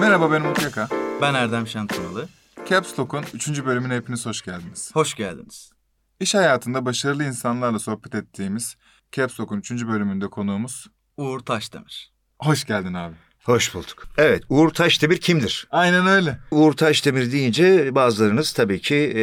[0.00, 0.88] Merhaba ben Umut Yaka.
[1.22, 2.28] Ben Erdem Şantanalı.
[2.68, 3.64] Caps Lock'un 3.
[3.64, 4.90] bölümüne hepiniz hoş geldiniz.
[4.94, 5.70] Hoş geldiniz.
[6.20, 8.76] İş hayatında başarılı insanlarla sohbet ettiğimiz
[9.12, 9.70] Caps Lock'un 3.
[9.70, 10.86] bölümünde konuğumuz.
[11.16, 12.12] Uğur Taşdemir.
[12.38, 13.14] Hoş geldin abi.
[13.44, 14.08] Hoş bulduk.
[14.18, 15.66] Evet, Uğur Taşdemir kimdir?
[15.70, 16.38] Aynen öyle.
[16.50, 19.22] Uğur Taşdemir deyince bazılarınız tabii ki e,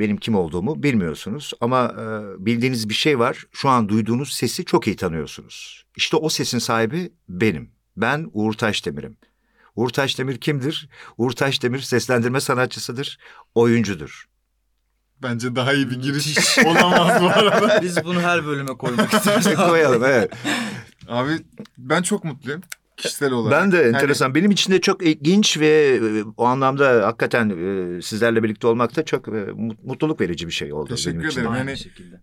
[0.00, 1.52] benim kim olduğumu bilmiyorsunuz.
[1.60, 2.04] Ama e,
[2.46, 3.44] bildiğiniz bir şey var.
[3.52, 5.84] Şu an duyduğunuz sesi çok iyi tanıyorsunuz.
[5.96, 7.70] İşte o sesin sahibi benim.
[7.96, 9.16] Ben Uğur Taşdemir'im.
[9.76, 10.88] Uğur Taşdemir kimdir?
[11.18, 13.18] Uğur Taşdemir seslendirme sanatçısıdır,
[13.54, 14.28] oyuncudur.
[15.22, 17.82] Bence daha iyi bir giriş olamaz bu arada.
[17.82, 19.54] Biz bunu her bölüme koymak istiyoruz.
[19.54, 20.32] Koyalım evet.
[21.08, 21.30] Abi
[21.78, 22.62] ben çok mutluyum
[23.00, 23.60] kişisel olarak.
[23.62, 24.34] Ben de Yani enteresan.
[24.34, 29.04] Benim için de çok ilginç ve e, o anlamda hakikaten e, sizlerle birlikte olmak da
[29.04, 31.40] çok e, mut- mutluluk verici bir şey oldu Teşekkür benim için.
[31.40, 31.54] ederim.
[31.56, 31.76] Yani-.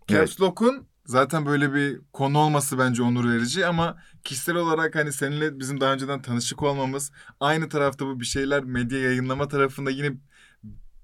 [0.08, 5.59] Caps Lock'un zaten böyle bir konu olması bence onur verici ama kişisel olarak hani seninle
[5.59, 10.12] bizim daha önceden tanışık olmamız, aynı tarafta bu bir şeyler medya yayınlama tarafında yine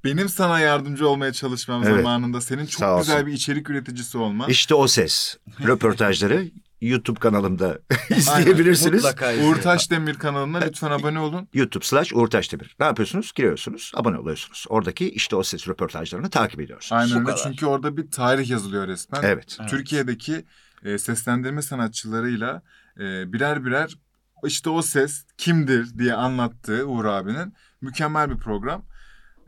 [0.03, 1.95] benim sana yardımcı olmaya çalışmam Evet.
[1.95, 2.99] zamanında senin Sağ çok olsun.
[3.13, 4.49] güzel bir içerik üreticisi olman.
[4.49, 5.37] İşte o ses.
[5.67, 6.45] Röportajları
[6.87, 9.03] YouTube kanalımda izleyebilirsiniz.
[9.03, 9.53] Mutlaka Uğur izleyin.
[9.53, 11.47] Taşdemir kanalına lütfen abone olun.
[11.53, 12.75] YouTube slash Uğur Taşdemir.
[12.79, 13.31] Ne yapıyorsunuz?
[13.35, 14.65] Giriyorsunuz, abone oluyorsunuz.
[14.69, 17.01] Oradaki işte o ses röportajlarını takip ediyorsunuz.
[17.01, 19.21] Aynen öyle çünkü orada bir tarih yazılıyor resmen.
[19.23, 19.57] Evet.
[19.59, 19.69] Evet.
[19.69, 20.45] Türkiye'deki
[20.83, 22.61] e, seslendirme sanatçılarıyla
[22.99, 23.97] e, birer birer
[24.45, 28.85] işte o ses kimdir diye anlattığı Uğur abinin mükemmel bir program.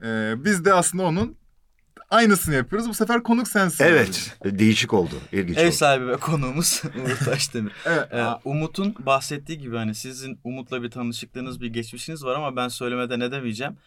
[0.04, 1.38] E, biz de aslında onun
[2.10, 2.90] aynısını yapıyoruz.
[2.90, 3.84] Bu sefer konuk sensin.
[3.84, 4.38] Evet.
[4.46, 5.16] Değişik oldu.
[5.32, 5.76] ilginç Ev oldu.
[5.76, 7.72] sahibi ve konuğumuz Uğur Taşdemir.
[7.86, 8.14] Evet.
[8.14, 13.20] Ee, Umut'un bahsettiği gibi hani sizin Umut'la bir tanışıklığınız, bir geçmişiniz var ama ben söylemeden
[13.20, 13.78] edemeyeceğim.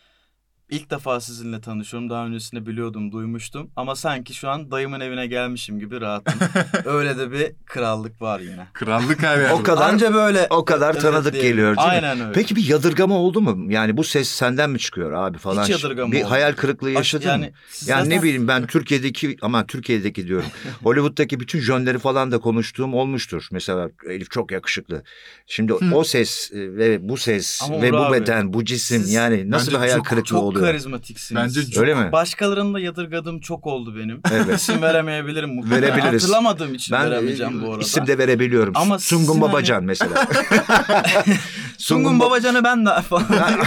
[0.71, 2.11] İlk defa sizinle tanışıyorum.
[2.11, 3.71] Daha öncesinde biliyordum, duymuştum.
[3.77, 6.35] Ama sanki şu an dayımın evine gelmişim gibi rahatım.
[6.85, 8.67] Öyle de bir krallık var yine.
[8.73, 9.53] Krallık yerde.
[9.53, 11.51] O kadar Anca böyle o kadar Evet tanıdık diyelim.
[11.51, 11.93] geliyor değil mi?
[11.93, 12.33] Aynen öyle.
[12.33, 13.73] Peki bir yadırgama oldu mu?
[13.73, 15.63] Yani bu ses senden mi çıkıyor abi falan?
[15.63, 16.31] Hiç yadırgama Bir olmadı.
[16.31, 17.53] hayal kırıklığı yaşadın yani mı?
[17.71, 20.49] siz Yani ne zaten- bileyim ben Türkiye'deki ama Türkiye'deki diyorum.
[20.83, 23.49] Hollywood'daki bütün jönleri falan da konuştuğum olmuştur.
[23.53, 25.03] Mesela Elif çok yakışıklı.
[25.47, 29.03] Şimdi o ses e, ve bu ses Ama ve Uğur bu abi, beden, bu cisim
[29.03, 30.58] siz yani nasıl bence bir hayal çok- kırıklığı Çok oluyor?
[30.61, 31.43] Karizmatiksiniz.
[31.43, 32.13] Bence çok- Öyle mi?
[32.13, 34.21] Başkalarının da yadırgadığım çok oldu benim.
[34.33, 34.61] Evet.
[34.61, 35.83] İsim veremeyebilirim muhtemelen.
[35.83, 36.23] Verebiliriz.
[36.23, 37.83] Hatırlamadığım için Ben veremeyeceğim e, bu arada.
[37.83, 38.73] isim de verebiliyorum.
[38.77, 40.29] Ama Sungun Babacan mesela.
[41.79, 43.61] Sungun Ba- Babacan'ı ben de falan.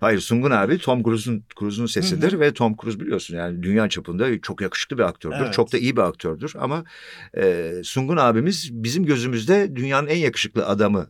[0.00, 4.60] Hayır Sungun abi Tom Cruise'un Cruise'un sesidir ve Tom Cruise biliyorsun yani dünya çapında çok
[4.60, 5.36] yakışıklı bir aktördür.
[5.40, 5.52] Evet.
[5.54, 6.84] Çok da iyi bir aktördür ama
[7.38, 11.06] e, Sungun abimiz bizim gözümüzde dünyanın en yakışıklı adamı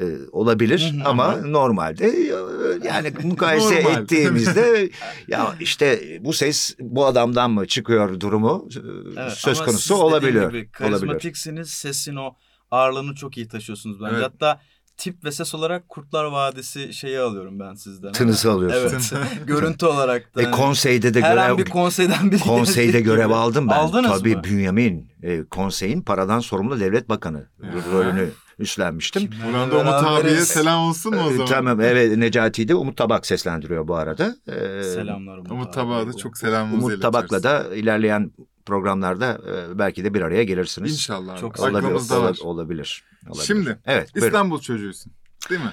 [0.00, 4.02] e, olabilir Hı hı, ama normalde e, yani mukayese Normal.
[4.02, 4.90] ettiğimizde
[5.28, 10.34] ya işte bu ses bu adamdan mı çıkıyor durumu e, Evet, söz ama konusu olabiliyor.
[10.34, 10.72] Gibi, olabilir.
[10.72, 11.70] karizmatiksiniz.
[11.70, 12.34] Sesin o
[12.70, 14.14] ağırlığını çok iyi taşıyorsunuz bence.
[14.14, 14.24] Evet.
[14.24, 14.60] Hatta
[14.96, 18.12] tip ve ses olarak Kurtlar Vadisi şeyi alıyorum ben sizden.
[18.12, 19.16] Tınısı alıyorsun.
[19.18, 19.46] Evet.
[19.46, 20.42] Görüntü olarak da.
[20.42, 23.74] E, konseyde de her an görev bir konseyden bir Konseyde görev aldım ben.
[23.74, 24.44] Aldınız Tabii mı?
[24.44, 27.46] Bünyamin e, konseyin paradan sorumlu devlet bakanı
[27.92, 29.30] rolünü üstlenmiştim.
[29.46, 29.94] Buradan da Umut
[30.24, 31.46] abiye selam olsun mu o E, zaman?
[31.46, 34.36] Tamam evet Necati'yi de Umut Tabak seslendiriyor bu arada.
[34.48, 35.74] E, Selamlar Umut, Umut.
[35.74, 38.30] Tabak'a da çok selamımızı Umut Tabak'la da ilerleyen
[38.66, 40.92] programlarda e, belki de bir araya gelirsiniz.
[40.92, 41.40] İnşallah.
[41.40, 42.36] Çok Olabilir, Aklımızda var.
[42.40, 43.44] ola- olabilir, olabilir.
[43.46, 44.14] Şimdi Evet.
[44.14, 44.26] buyurun.
[44.28, 45.12] İstanbul çocuğusun.
[45.50, 45.70] Değil mi?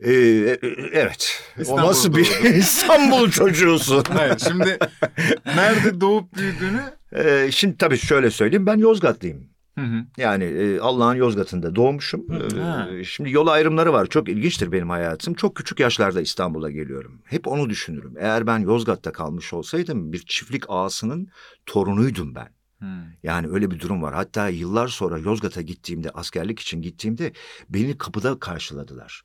[0.00, 0.58] Ee, e,
[0.92, 1.42] evet.
[1.58, 2.52] İstanbul'da o nasıl bir doğdun.
[2.58, 4.04] İstanbul çocuğusun?
[4.12, 4.38] Hayır.
[4.38, 4.78] Şimdi
[5.46, 6.80] nerede doğup büyüdüğünü
[7.16, 9.53] Ee, şimdi tabii şöyle söyleyeyim ben Yozgatlıyım.
[9.74, 10.04] Hı hı.
[10.16, 12.28] Yani e, Allah'ın Yozgat'ında doğmuşum.
[12.58, 12.88] Ha.
[13.04, 14.06] şimdi yol ayrımları var.
[14.06, 15.34] Çok ilginçtir benim hayatım.
[15.34, 17.22] Çok küçük yaşlarda İstanbul'a geliyorum.
[17.24, 18.14] Hep onu düşünürüm.
[18.18, 21.28] Eğer ben Yozgat'ta kalmış olsaydım bir çiftlik ağasının
[21.66, 22.48] torunuydum ben.
[22.80, 22.86] Hı.
[23.22, 24.14] Yani öyle bir durum var.
[24.14, 27.32] Hatta yıllar sonra Yozgat'a gittiğimde, askerlik için gittiğimde
[27.68, 29.22] beni kapıda karşıladılar.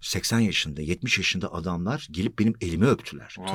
[0.00, 3.36] 80 yaşında, 70 yaşında adamlar gelip benim elimi öptüler.
[3.38, 3.48] Vay.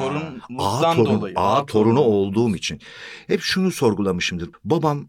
[0.59, 1.33] Ağa, torun, dolayı.
[1.37, 2.81] ağa torunu olduğum için.
[3.27, 4.49] Hep şunu sorgulamışımdır.
[4.63, 5.07] Babam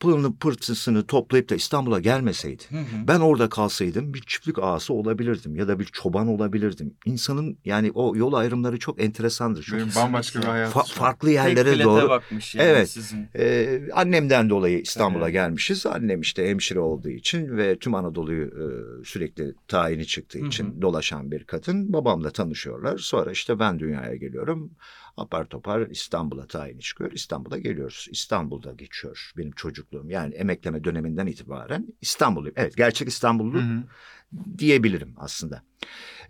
[0.00, 2.62] pılını pırtısını toplayıp da İstanbul'a gelmeseydi.
[2.70, 2.82] Hı hı.
[3.08, 6.94] Ben orada kalsaydım bir çiftlik ağası olabilirdim ya da bir çoban olabilirdim.
[7.04, 9.62] İnsanın yani o yol ayrımları çok enteresandır.
[9.62, 10.72] Çok Benim bambaşka bir hayat.
[10.74, 12.08] fa- farklı Tek yerlere bilete doğru.
[12.08, 12.90] bakmış yani Evet.
[12.90, 13.28] sizin.
[13.38, 15.32] Ee, annemden dolayı İstanbul'a Evet.
[15.32, 15.86] gelmişiz.
[15.86, 18.64] Annem işte hemşire olduğu için ve tüm Anadolu'yu e,
[19.04, 20.48] sürekli tayini çıktığı Hı hı.
[20.48, 21.92] için dolaşan bir kadın.
[21.92, 22.98] Babamla tanışıyorlar.
[22.98, 24.70] Sonra işte ben dünyaya geliyorum.
[25.16, 27.12] Apar topar İstanbul'a tayini çıkıyor.
[27.12, 28.06] İstanbul'a geliyoruz.
[28.10, 30.10] İstanbul'da geçiyor benim çocukluğum.
[30.10, 32.54] Yani emekleme döneminden itibaren İstanbulluyum.
[32.58, 33.82] Evet gerçek İstanbullu Hı hı.
[34.58, 35.62] diyebilirim aslında.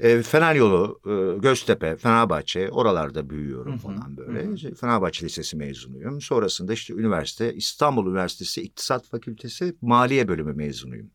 [0.00, 4.44] E, Fener Yolu, e, Göztepe, Fenerbahçe oralarda büyüyorum Hı hı, falan böyle.
[4.44, 6.20] hı İşte Fenerbahçe Lisesi mezunuyum.
[6.20, 11.10] Sonrasında işte üniversite İstanbul Üniversitesi İktisat Fakültesi Maliye Bölümü mezunuyum.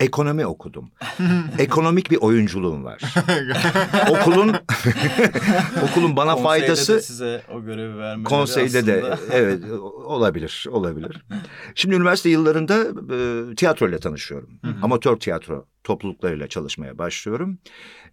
[0.00, 0.90] Ekonomi okudum.
[1.58, 3.02] Ekonomik bir oyunculuğum var.
[4.10, 4.48] Okulun
[5.90, 10.66] okulun bana Konseyde faydası de size o görevi vermeleri Konseyde de aslında- evet o- olabilir
[10.70, 11.22] olabilir.
[11.74, 12.82] Şimdi üniversite yıllarında
[13.14, 14.50] e, tiyatro ile tanışıyorum.
[14.64, 14.74] Hı hı.
[14.82, 17.58] Amatör tiyatro topluluklarıyla çalışmaya başlıyorum.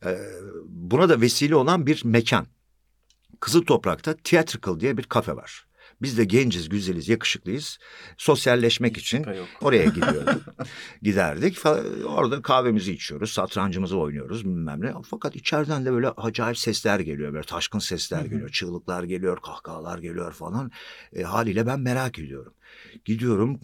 [0.05, 0.17] E,
[0.65, 2.45] buna da vesile olan bir mekan.
[3.39, 5.65] Kızıl Toprak'ta Theatrical diye bir kafe var.
[6.01, 7.77] Biz de genciz, güzeliz, yakışıklıyız.
[8.17, 9.25] Sosyalleşmek Hiç için
[9.61, 10.43] oraya gidiyorduk.
[11.01, 11.65] Giderdik.
[12.07, 14.93] Orada kahvemizi içiyoruz, satrancımızı oynuyoruz bilmem ne.
[15.09, 17.33] Fakat içeriden de böyle acayip sesler geliyor.
[17.33, 18.49] Böyle taşkın sesler geliyor.
[18.49, 20.71] Çığlıklar geliyor, kahkahalar geliyor falan.
[21.13, 22.53] E, haliyle ben merak ediyorum.
[23.05, 23.59] Gidiyorum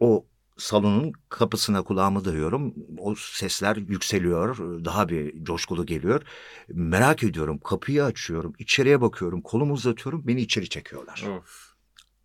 [0.00, 0.26] o
[0.58, 2.74] salonun kapısına kulağımı dayıyorum.
[2.98, 4.58] O sesler yükseliyor.
[4.84, 6.22] Daha bir coşkulu geliyor.
[6.68, 7.58] Merak ediyorum.
[7.58, 8.52] Kapıyı açıyorum.
[8.58, 9.42] içeriye bakıyorum.
[9.42, 10.26] Kolumu uzatıyorum.
[10.26, 11.74] Beni içeri çekiyorlar of.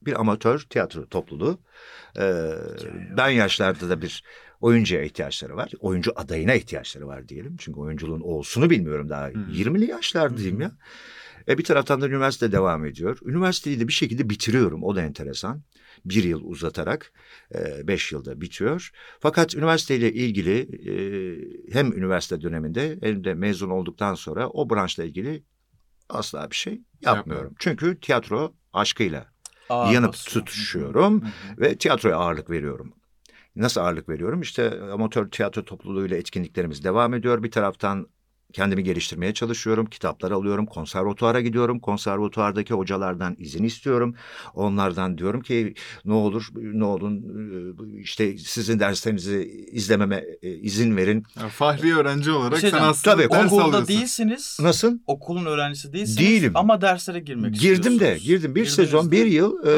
[0.01, 1.59] bir amatör tiyatro topluluğu.
[2.19, 2.51] Ee,
[3.17, 4.23] ben yaşlarda da bir
[4.61, 5.71] oyuncuya ihtiyaçları var.
[5.79, 7.55] Oyuncu adayına ihtiyaçları var diyelim.
[7.59, 9.27] Çünkü oyunculuğun olsunu bilmiyorum daha.
[9.27, 9.31] Hı.
[9.31, 10.71] 20'li yaşlardayım ya.
[11.47, 13.17] E bir taraftan da üniversite devam ediyor.
[13.25, 14.83] Üniversiteyi de bir şekilde bitiriyorum.
[14.83, 15.61] O da enteresan.
[16.05, 17.13] Bir yıl uzatarak
[17.55, 18.91] e, beş yılda bitiyor.
[19.19, 20.59] Fakat üniversiteyle ilgili
[20.89, 20.93] e,
[21.73, 25.43] hem üniversite döneminde hem de mezun olduktan sonra o branşla ilgili
[26.09, 27.19] asla bir şey yapmıyorum.
[27.19, 27.55] Yapmıyorum.
[27.59, 29.33] Çünkü tiyatro aşkıyla
[29.69, 30.45] Ağır yanıp basıyor.
[30.45, 31.31] tutuşuyorum Hı hı.
[31.61, 32.93] ve tiyatroya ağırlık veriyorum.
[33.55, 34.41] Nasıl ağırlık veriyorum?
[34.41, 37.43] İşte amatör tiyatro topluluğuyla etkinliklerimiz devam ediyor.
[37.43, 38.07] Bir taraftan
[38.53, 39.85] kendimi geliştirmeye çalışıyorum.
[39.85, 40.65] Kitaplar alıyorum.
[40.65, 41.79] Konservatuara gidiyorum.
[41.79, 44.15] Konservatuardaki hocalardan izin istiyorum.
[44.53, 45.73] Onlardan diyorum ki
[46.05, 47.23] ne olur ne olun
[47.99, 51.23] işte sizin derslerinizi izlememe e, izin verin.
[51.41, 53.87] Ya, fahri öğrenci olarak şey sen aslında Tabii, ders Okulda alıyorsun.
[53.87, 54.57] değilsiniz.
[54.61, 54.97] Nasıl?
[55.07, 56.19] Okulun öğrencisi değilsiniz.
[56.19, 56.51] Değilim.
[56.55, 59.11] Ama derslere girmek Girdim de girdim bir Girdiniz sezon de.
[59.11, 59.73] bir yıl e,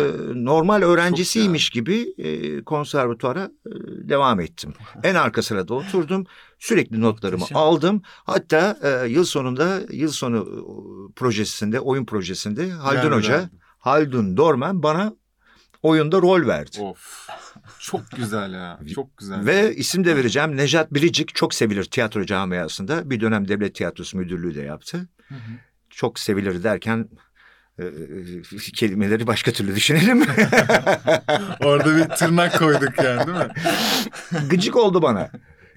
[0.45, 3.69] normal öğrencisiymiş gibi e, konservatuara e,
[4.09, 4.73] devam ettim.
[5.03, 6.25] En arka sırada oturdum
[6.59, 7.57] sürekli notlarımı Muhteşem.
[7.57, 8.01] aldım.
[8.05, 13.49] Hatta e, yıl sonunda yıl sonu e, projesinde oyun projesinde Haldun Yer Hoca verdim.
[13.79, 15.13] Haldun Dorman bana
[15.83, 16.81] oyunda rol verdi.
[16.81, 17.29] Of.
[17.79, 18.79] Çok güzel ya.
[18.95, 19.45] Çok güzel.
[19.45, 23.09] Ve isim de vereceğim Nejat Biricik çok sevilir tiyatro camiasında.
[23.09, 25.07] Bir dönem devlet tiyatrosu müdürlüğü de yaptı.
[25.27, 25.51] Hı hı.
[25.89, 27.09] Çok sevilir derken
[27.79, 27.91] e, e,
[28.75, 30.21] kelimeleri başka türlü düşünelim.
[31.63, 33.47] Orada bir tırnak koyduk yani değil mi?
[34.49, 35.29] Gıcık oldu bana.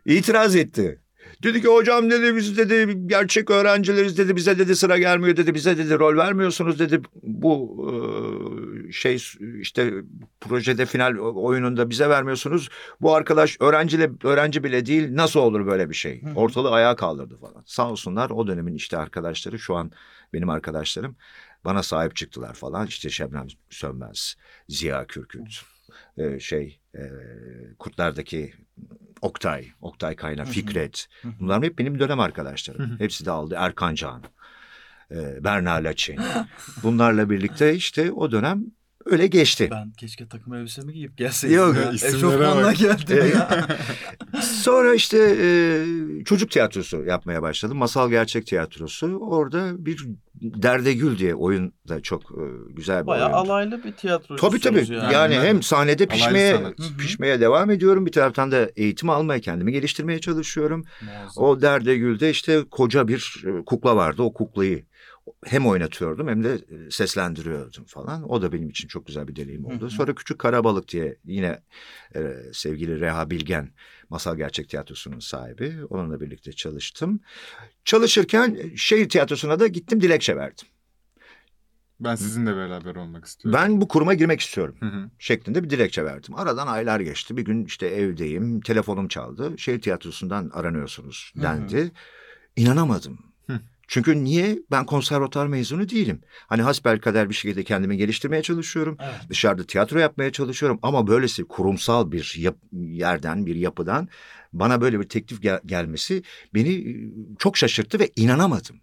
[0.08, 1.00] İtiraz etti.
[1.42, 4.36] Dedi ki hocam dedi biz dedi gerçek öğrencileriz dedi.
[4.36, 5.54] Bize dedi sıra gelmiyor dedi.
[5.54, 7.00] Bize dedi rol vermiyorsunuz dedi.
[7.22, 7.86] Bu
[8.88, 9.18] e, şey
[9.60, 9.92] işte
[10.40, 12.68] projede final oyununda bize vermiyorsunuz.
[13.00, 16.22] Bu arkadaş öğrenciyle öğrenci bile değil nasıl olur böyle bir şey?
[16.36, 17.62] Ortalığı ayağa kaldırdı falan.
[17.66, 19.92] Sağ olsunlar o dönemin işte arkadaşları şu an
[20.32, 21.16] benim arkadaşlarım
[21.64, 22.86] bana sahip çıktılar falan.
[22.86, 24.36] İşte Şebnem Sönmez
[24.68, 25.62] Ziya Kürküt
[26.18, 27.02] e, şey e,
[27.78, 28.52] Kurtlar'daki
[29.22, 30.52] Oktay, Oktay Kayna, Hı hı.
[30.52, 31.08] Fikret.
[31.22, 31.32] Hı hı.
[31.40, 32.80] Bunlar hep benim dönem arkadaşlarım.
[32.80, 32.98] Hı hı.
[32.98, 33.54] Hepsi de aldı.
[33.58, 34.22] Erkan Can,
[35.10, 36.20] e, Berna Laçin.
[36.82, 38.64] Bunlarla birlikte işte o dönem
[39.10, 39.68] öyle geçti.
[39.70, 41.56] Ben keşke takım elbisemi giyip gelseydim.
[41.56, 41.92] Yok, ya.
[41.92, 43.66] Eşofmanla geldim E, ya.
[44.42, 45.84] Sonra işte e,
[46.24, 47.78] çocuk tiyatrosu yapmaya başladım.
[47.78, 49.06] Masal Gerçek Tiyatrosu.
[49.18, 50.06] Orada bir
[50.42, 53.52] Derdegül diye oyun da çok e, güzel bir Bayağı oyundu.
[53.52, 54.36] alaylı bir tiyatro.
[54.36, 54.86] Tabii tabii.
[54.94, 55.34] Yani, Yani.
[55.34, 56.56] Hem sahnede pişmeye
[56.98, 58.06] pişmeye devam ediyorum.
[58.06, 60.84] Bir taraftan da eğitim almaya, kendimi geliştirmeye çalışıyorum.
[61.02, 61.44] Muazzam.
[61.44, 64.22] O Derdegül'de işte koca bir e, kukla vardı.
[64.22, 64.84] O kuklayı
[65.44, 66.58] hem oynatıyordum hem de
[66.90, 68.30] seslendiriyordum falan.
[68.30, 69.80] O da benim için çok güzel bir deneyim oldu.
[69.80, 69.90] Hı hı.
[69.90, 71.62] Sonra Küçük Karabalık diye yine
[72.14, 73.70] e, sevgili Reha Bilgen
[74.10, 75.76] Masal Gerçek Tiyatrosu'nun sahibi.
[75.90, 77.20] Onunla birlikte çalıştım.
[77.84, 80.68] Çalışırken şehir tiyatrosuna da gittim dilekçe verdim.
[82.00, 83.60] Ben sizinle beraber olmak istiyorum.
[83.62, 85.10] Ben bu kuruma girmek istiyorum Hı hı.
[85.18, 86.34] şeklinde bir dilekçe verdim.
[86.34, 87.36] Aradan aylar geçti.
[87.36, 88.60] Bir gün işte evdeyim.
[88.60, 89.58] Telefonum çaldı.
[89.58, 91.44] Şehir tiyatrosundan aranıyorsunuz Hı hı.
[91.44, 91.92] dendi.
[92.56, 93.18] İnanamadım.
[93.88, 94.58] Çünkü niye?
[94.70, 96.20] Ben konservatuar mezunu değilim.
[96.46, 98.96] Hani hasbelkader bir şekilde kendimi geliştirmeye çalışıyorum.
[99.00, 99.30] Evet.
[99.30, 100.78] Dışarıda tiyatro yapmaya çalışıyorum.
[100.82, 104.08] Ama böylesi kurumsal bir yap- yerden, bir yapıdan
[104.52, 106.22] bana böyle bir teklif gel- gelmesi
[106.54, 106.94] beni e,
[107.38, 108.76] çok şaşırttı ve inanamadım.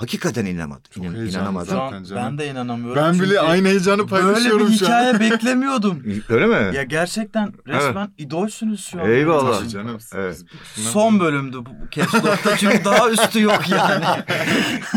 [0.00, 0.82] Hakikaten inanamadım.
[0.90, 1.66] Çok İnan- inanamadım.
[1.70, 2.22] Zaten canım.
[2.22, 3.02] ben de inanamıyorum.
[3.02, 4.88] Ben bile aynı heyecanı Böyle paylaşıyorum bir şu an.
[4.90, 6.02] hikaye beklemiyordum.
[6.28, 6.76] Öyle mi?
[6.76, 9.10] Ya gerçekten resmen idolsünüz şu an.
[9.10, 9.58] Eyvallah.
[9.58, 9.98] Tabii canım.
[10.14, 10.42] Evet.
[10.74, 14.04] Son bölümdü bu Capslock'ta çünkü daha üstü yok yani.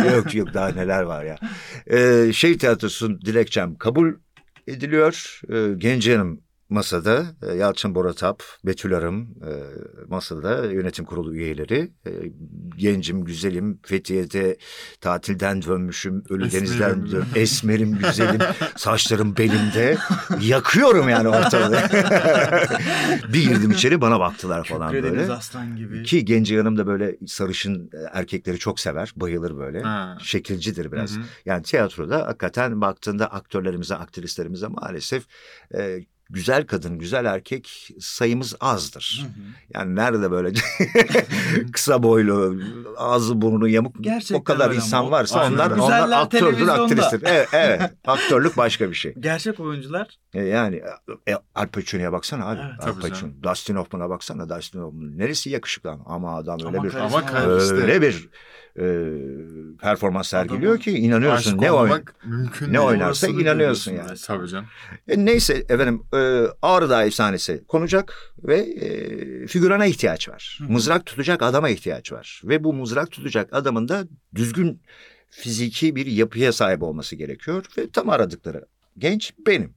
[0.16, 1.36] yok yok daha neler var ya.
[1.88, 4.14] Ee, şehir tiyatrosunun dilekçem kabul
[4.68, 5.40] ediliyor.
[5.50, 9.52] Ee, Gence'nin masada e, Yalçın Boratap, Betül Arım e,
[10.08, 11.92] masada yönetim kurulu üyeleri.
[12.08, 12.12] E,
[12.78, 14.58] gencim, güzelim, Fethiye'de
[15.02, 17.12] tatilden dönmüşüm, Ölüdeniz'den Esmerim.
[17.12, 18.42] dön, esmerim, güzelim,
[18.76, 19.98] saçlarım belimde.
[20.42, 21.74] Yakıyorum yani ortalığı.
[23.34, 25.34] bir girdim içeri bana baktılar falan Kükrediniz böyle.
[25.34, 26.04] aslan gibi.
[26.04, 29.82] Ki genci hanım da böyle sarışın erkekleri çok sever, bayılır böyle.
[29.82, 30.18] Ha.
[30.22, 31.16] Şekilcidir biraz.
[31.16, 31.24] Hı hı.
[31.46, 35.24] Yani tiyatroda hakikaten baktığında aktörlerimize, aktrislerimize maalesef
[35.76, 36.00] e,
[36.34, 39.22] güzel kadın, güzel erkek sayımız azdır.
[39.24, 39.44] Hı hı.
[39.74, 40.54] Yani nerede böyle
[41.74, 42.60] kısa boylu,
[42.98, 45.82] ağzı burnu yamuk Gerçekten o kadar öyle ama insan o- varsa Aynen onlar, öyle.
[45.82, 47.22] onlar aktördür, aktristir.
[47.26, 47.82] Evet, evet.
[48.06, 49.14] aktörlük başka bir şey.
[49.20, 50.82] Gerçek oyuncular E, Yani
[51.30, 52.60] e, Al Pacino'ya baksana abi.
[52.72, 52.88] Evet.
[52.88, 53.16] Al Pacino.
[53.20, 53.44] canım.
[53.44, 54.50] Dustin Hoffman'a baksana.
[54.50, 55.18] Dustin Hoffman.
[55.18, 57.74] Neresi yakışıklı ama, ama adam öyle Ama bir Ama kar- işte.
[57.76, 58.30] öyle bir
[58.80, 58.86] e,
[59.82, 61.62] performans sergiliyor Adamın ki inanıyorsun.
[61.62, 61.72] Ne
[62.26, 64.18] mümkün ne oynarsa inanıyorsun yani.
[64.26, 64.66] Tabii canım.
[65.08, 70.60] E, neyse efendim e, Ağrı Dağı efsanesi konacak ve e, figürana ihtiyaç var.
[70.62, 70.72] Hı.
[70.72, 72.42] Mızrak tutacak adama ihtiyaç var.
[72.46, 74.82] Ve bu mızrak tutacak adamın da düzgün
[75.30, 77.66] fiziki bir yapıya sahip olması gerekiyor.
[77.78, 78.66] Ve tam aradıkları
[78.98, 79.74] genç benim.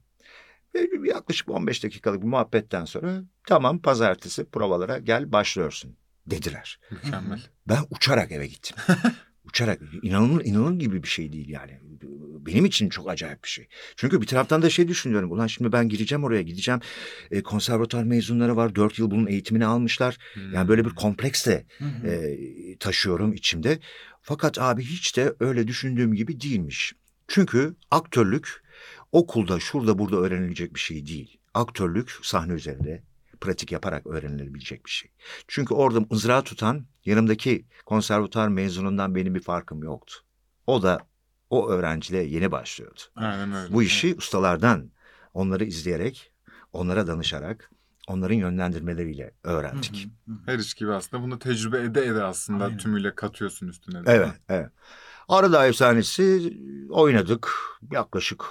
[0.75, 5.97] Ve yaklaşık 15 dakikalık bir muhabbetten sonra tamam pazartesi provalara gel başlıyorsun
[6.27, 6.79] dediler.
[6.91, 7.41] Mükemmel.
[7.67, 8.77] Ben uçarak eve gittim.
[9.47, 11.79] uçarak inanılır, inanılır gibi bir şey değil yani.
[12.45, 13.67] Benim için çok acayip bir şey.
[13.95, 15.31] Çünkü bir taraftan da şey düşünüyorum.
[15.31, 16.79] Ulan şimdi ben gireceğim oraya gideceğim.
[17.31, 18.75] E, konservatuar mezunları var.
[18.75, 20.17] Dört yıl bunun eğitimini almışlar.
[20.53, 21.65] Yani böyle bir kompleks de
[22.05, 22.37] e,
[22.79, 23.79] taşıyorum içimde.
[24.21, 26.93] Fakat abi hiç de öyle düşündüğüm gibi değilmiş.
[27.27, 28.63] Çünkü aktörlük
[29.11, 31.37] okulda şurada burada öğrenilecek bir şey değil.
[31.53, 33.03] Aktörlük sahne üzerinde
[33.41, 35.11] pratik yaparak öğrenilebilecek bir şey.
[35.47, 40.15] Çünkü orada mızrağı tutan yanımdaki konservatuar mezunundan benim bir farkım yoktu.
[40.67, 40.99] O da
[41.49, 42.99] o öğrenciyle yeni başlıyordu.
[43.15, 43.73] Aynen öyle.
[43.73, 44.91] Bu işi ustalardan
[45.33, 46.31] onları izleyerek,
[46.73, 47.71] onlara danışarak,
[48.07, 50.09] onların yönlendirmeleriyle öğrendik.
[50.25, 50.39] Hı hı, hı.
[50.45, 52.77] Her iş gibi aslında bunu tecrübe ede ede aslında Aynen.
[52.77, 54.01] tümüyle katıyorsun üstüne.
[54.05, 54.69] Evet, evet.
[55.27, 56.53] Arada efsanesi
[56.89, 57.51] oynadık.
[57.91, 58.43] Yaklaşık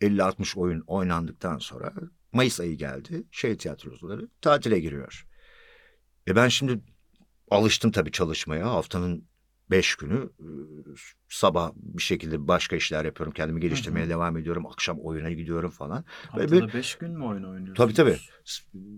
[0.00, 1.92] 50-60 oyun oynandıktan sonra
[2.34, 3.24] Mayıs ayı geldi.
[3.30, 5.26] Şehir tiyatrocuları tatile giriyor.
[6.28, 6.80] E ben şimdi
[7.50, 8.70] alıştım tabii çalışmaya.
[8.70, 9.24] Haftanın
[9.70, 10.48] beş günü e,
[11.28, 13.32] sabah bir şekilde başka işler yapıyorum.
[13.32, 14.10] Kendimi geliştirmeye Hı hı.
[14.10, 14.66] devam ediyorum.
[14.66, 16.04] Akşam oyuna gidiyorum falan.
[16.36, 17.76] Böyle Haftada beş gün mü oyun oynuyorsunuz?
[17.76, 18.16] Tabii tabii.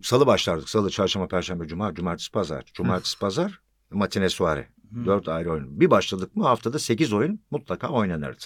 [0.02, 0.68] Salı başlardık.
[0.68, 2.64] Salı, çarşamba, perşembe, cuma, cumartesi, pazar.
[2.74, 4.68] Cumartesi, pazar, matine, soare.
[4.94, 5.06] Hı.
[5.06, 5.80] Dört ayrı oyun.
[5.80, 8.44] Bir başladık mı haftada sekiz oyun mutlaka oynanırdı.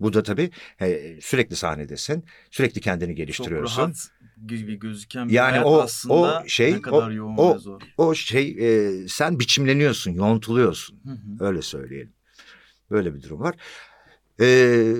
[0.00, 2.24] Bu da tabii he, sürekli sahnedesin.
[2.50, 3.82] Sürekli kendini Çok geliştiriyorsun.
[3.82, 4.08] rahat
[4.46, 7.80] gibi gözüken bir Yani o- aslında o şey, ne kadar o- yoğun o- ve zor.
[7.96, 11.00] O şey e, sen biçimleniyorsun, yontuluyorsun.
[11.04, 11.44] Hı hı.
[11.46, 12.12] Öyle söyleyelim.
[12.90, 13.54] Böyle bir durum var.
[14.40, 14.94] Ee,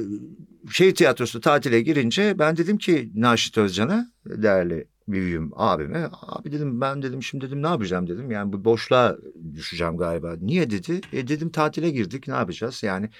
[0.71, 7.03] şey tiyatrosu tatile girince ben dedim ki Naşit Özcan'a değerli büyüğüm abime abi dedim ben
[7.03, 9.17] dedim şimdi dedim ne yapacağım dedim yani bu boşluğa
[9.55, 10.35] düşeceğim galiba.
[10.41, 11.01] Niye dedi?
[11.13, 13.11] E dedim tatile girdik ne yapacağız yani.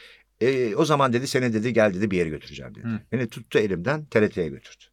[0.45, 2.85] E, o zaman dedi seni dedi gel dedi bir yere götüreceğim dedi.
[2.87, 3.01] Hı.
[3.13, 4.85] Beni tuttu elimden TRT'ye götürdü.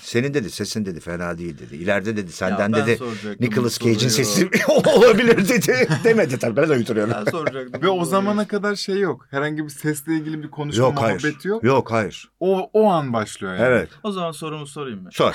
[0.00, 1.76] Senin dedi sesin dedi fena değil dedi.
[1.76, 2.98] İleride dedi senden dedi
[3.40, 5.88] Nicholas Cage'in sesi olabilir dedi.
[6.04, 7.14] Demedi tabii ben de uyduruyorum.
[7.14, 7.82] Ben soracaktım.
[7.82, 9.26] Ve o zamana kadar şey yok.
[9.30, 11.22] Herhangi bir sesle ilgili bir konuşma Yok hayır.
[11.22, 11.64] muhabbeti yok.
[11.64, 12.30] Yok hayır.
[12.40, 13.64] O, o an başlıyor yani.
[13.66, 13.88] Evet.
[14.02, 15.08] O zaman sorumu sorayım mı?
[15.12, 15.34] Sor.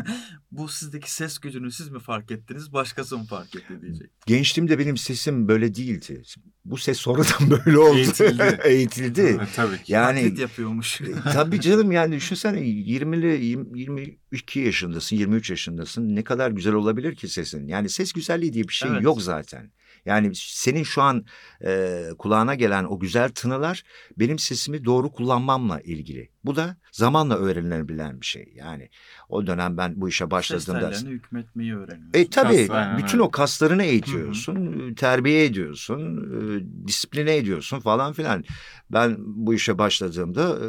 [0.50, 4.10] bu sizdeki ses gücünü siz mi fark ettiniz, başkası mı fark etti diyecek.
[4.26, 6.22] Gençliğimde benim sesim böyle değildi.
[6.64, 7.98] Bu ses sonradan böyle oldu.
[7.98, 8.60] Eğitildi.
[8.64, 9.20] Eğitildi.
[9.20, 9.92] Evet, tabii ki.
[9.92, 11.00] Yani Taklit yapıyormuş.
[11.00, 16.16] e, tabii canım yani düşünsene 20'li 20 22 yaşındasın, 23 yaşındasın.
[16.16, 17.68] Ne kadar güzel olabilir ki sesin?
[17.68, 19.02] Yani ses güzelliği diye bir şey Evet.
[19.02, 19.70] yok zaten.
[20.06, 21.24] Yani senin şu an
[21.64, 23.84] e, kulağına gelen o güzel tınılar
[24.18, 26.30] benim sesimi doğru kullanmamla ilgili.
[26.44, 28.52] Bu da zamanla öğrenilebilen bir şey.
[28.54, 28.88] Yani
[29.28, 32.10] o dönem ben bu işe Ses başladığımda tellerini hükmetmeyi öğreniyorsun.
[32.14, 36.00] E tabii Kas, aynen bütün o kaslarını eğitiyorsun, e, terbiye ediyorsun,
[36.34, 38.44] e, disipline ediyorsun falan filan.
[38.90, 40.68] Ben bu işe başladığımda e,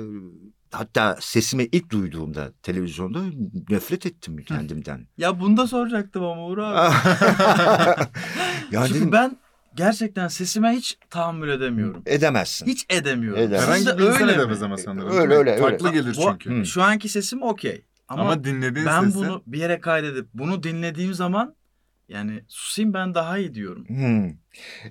[0.78, 3.20] hatta sesimi ilk duyduğumda televizyonda
[3.70, 5.08] nefret ettim kendimden.
[5.18, 6.76] Ya bunu da soracaktım ama Uğur abi.
[8.72, 9.38] ya Çünkü dedim ben
[9.76, 12.04] gerçekten sesime hiç tahammül edemiyorum.
[12.06, 12.66] edemezsin.
[12.68, 13.42] Hiç edemiyorum.
[13.42, 13.68] Edemez.
[13.68, 15.10] Herhangi bir insan öyle edemez ama sanırım.
[15.12, 15.58] Öyle, öyle, öyle.
[15.62, 16.60] Farklı gelir Bu- çünkü.
[16.60, 16.66] Hı.
[16.66, 17.82] Şu anki sesim okey.
[18.08, 19.16] Ama, Ama, dinlediğin ben sesi...
[19.16, 21.56] bunu bir yere kaydedip bunu dinlediğim zaman
[22.10, 23.86] yani susayım ben daha iyi diyorum.
[23.88, 24.26] Hmm.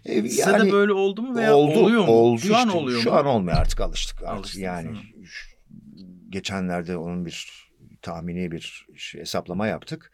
[0.05, 2.07] E, Size de böyle oldu mu veya oldu, oluyor mu?
[2.12, 2.79] Oldu Şu an işte.
[2.79, 3.17] oluyor Şu mu?
[3.17, 4.38] an olmuyor artık alıştık artık.
[4.38, 4.95] Alıştınız, yani hı.
[6.35, 7.69] Geçenlerde onun bir
[8.03, 10.12] tahmini bir şey, hesaplama yaptık.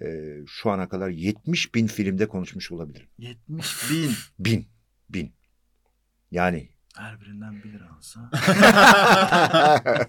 [0.00, 3.08] Ee, şu ana kadar 70 bin filmde konuşmuş olabilirim.
[3.18, 4.10] 70 bin.
[4.38, 4.66] Bin,
[5.10, 5.32] bin.
[6.30, 8.30] Yani Her birinden 1 lira alsa.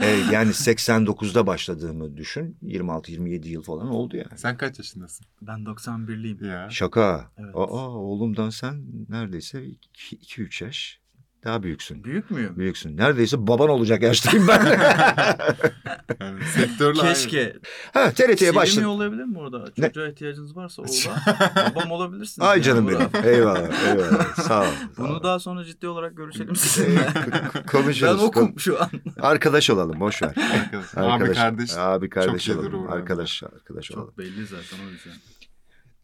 [0.00, 2.58] E, yani 89'da başladığımı düşün.
[2.62, 4.38] 26-27 yıl falan oldu yani.
[4.38, 5.26] Sen kaç yaşındasın?
[5.42, 6.46] Ben 91'liyim.
[6.46, 6.70] Ya.
[6.70, 7.30] Şaka.
[7.38, 7.54] Evet.
[7.54, 11.01] Aa, oğlumdan sen neredeyse 2-3 yaş
[11.44, 12.04] daha büyüksün.
[12.04, 12.56] Büyük müyüm?
[12.56, 12.96] Büyüksün.
[12.96, 14.64] Neredeyse baban olacak yaştayım ben.
[16.20, 17.14] Yani sektörle aynı.
[17.14, 17.56] Keşke.
[17.94, 18.82] ha, TRT'ye mi başladım.
[18.82, 19.64] yollayabilir mi orada?
[19.78, 19.86] Ne?
[19.86, 21.22] Çocuğa ihtiyacınız varsa oğula.
[21.74, 22.48] babam olabilirsiniz.
[22.48, 23.14] Ay yani canım Burak.
[23.14, 23.28] benim.
[23.28, 23.88] Eyvallah.
[23.88, 24.34] Eyvallah.
[24.34, 24.64] Sağ ol.
[24.96, 25.08] sağ ol.
[25.08, 27.08] Bunu daha sonra ciddi olarak görüşelim sizinle.
[27.54, 28.22] ben konuşuruz.
[28.22, 28.90] okum şu an.
[29.20, 30.00] Arkadaş olalım.
[30.00, 30.34] Boş ver.
[30.96, 30.96] Arkadaş.
[30.96, 31.76] Abi kardeş.
[31.76, 32.92] Abi kardeş şeyler olalım.
[32.92, 34.06] Arkadaş, arkadaş olalım.
[34.08, 35.12] Çok belli zaten o yüzden.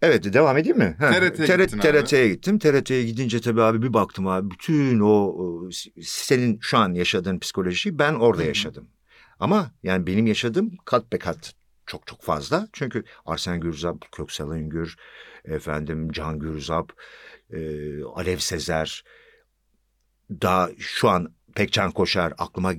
[0.03, 0.97] Evet devam edeyim mi?
[1.01, 1.83] TRT'ye TRT.
[1.83, 2.59] TRT'ye gittim.
[2.59, 5.35] TRT'ye gidince tabii abi bir baktım abi bütün o,
[6.03, 8.49] senin şu an yaşadığın psikolojiyi ben orada Hı hı.
[8.49, 8.89] yaşadım.
[9.41, 11.55] Ama yani benim yaşadığım kat be kat
[11.87, 12.69] çok çok fazla.
[12.73, 14.97] Çünkü Arsen Gürzap, Köksal Üngür,
[15.45, 16.93] efendim Can Gürzap,
[17.51, 17.59] e,
[18.05, 19.05] Alev Sezer,
[20.31, 22.73] daha şu an Pekcan Koşar aklıma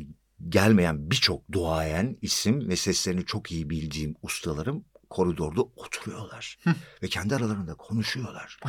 [0.50, 6.58] gelmeyen birçok duayen isim ve seslerini çok iyi bildiğim ustalarım koridorda oturuyorlar.
[7.04, 8.60] ve kendi aralarında konuşuyorlar.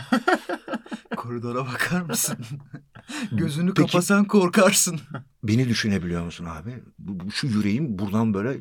[1.16, 2.38] Koridora bakar mısın?
[3.32, 5.00] Gözünü Peki- kapasan korkarsın.
[5.42, 6.82] Beni düşünebiliyor musun abi?
[7.34, 8.58] Şu yüreğim buradan böyle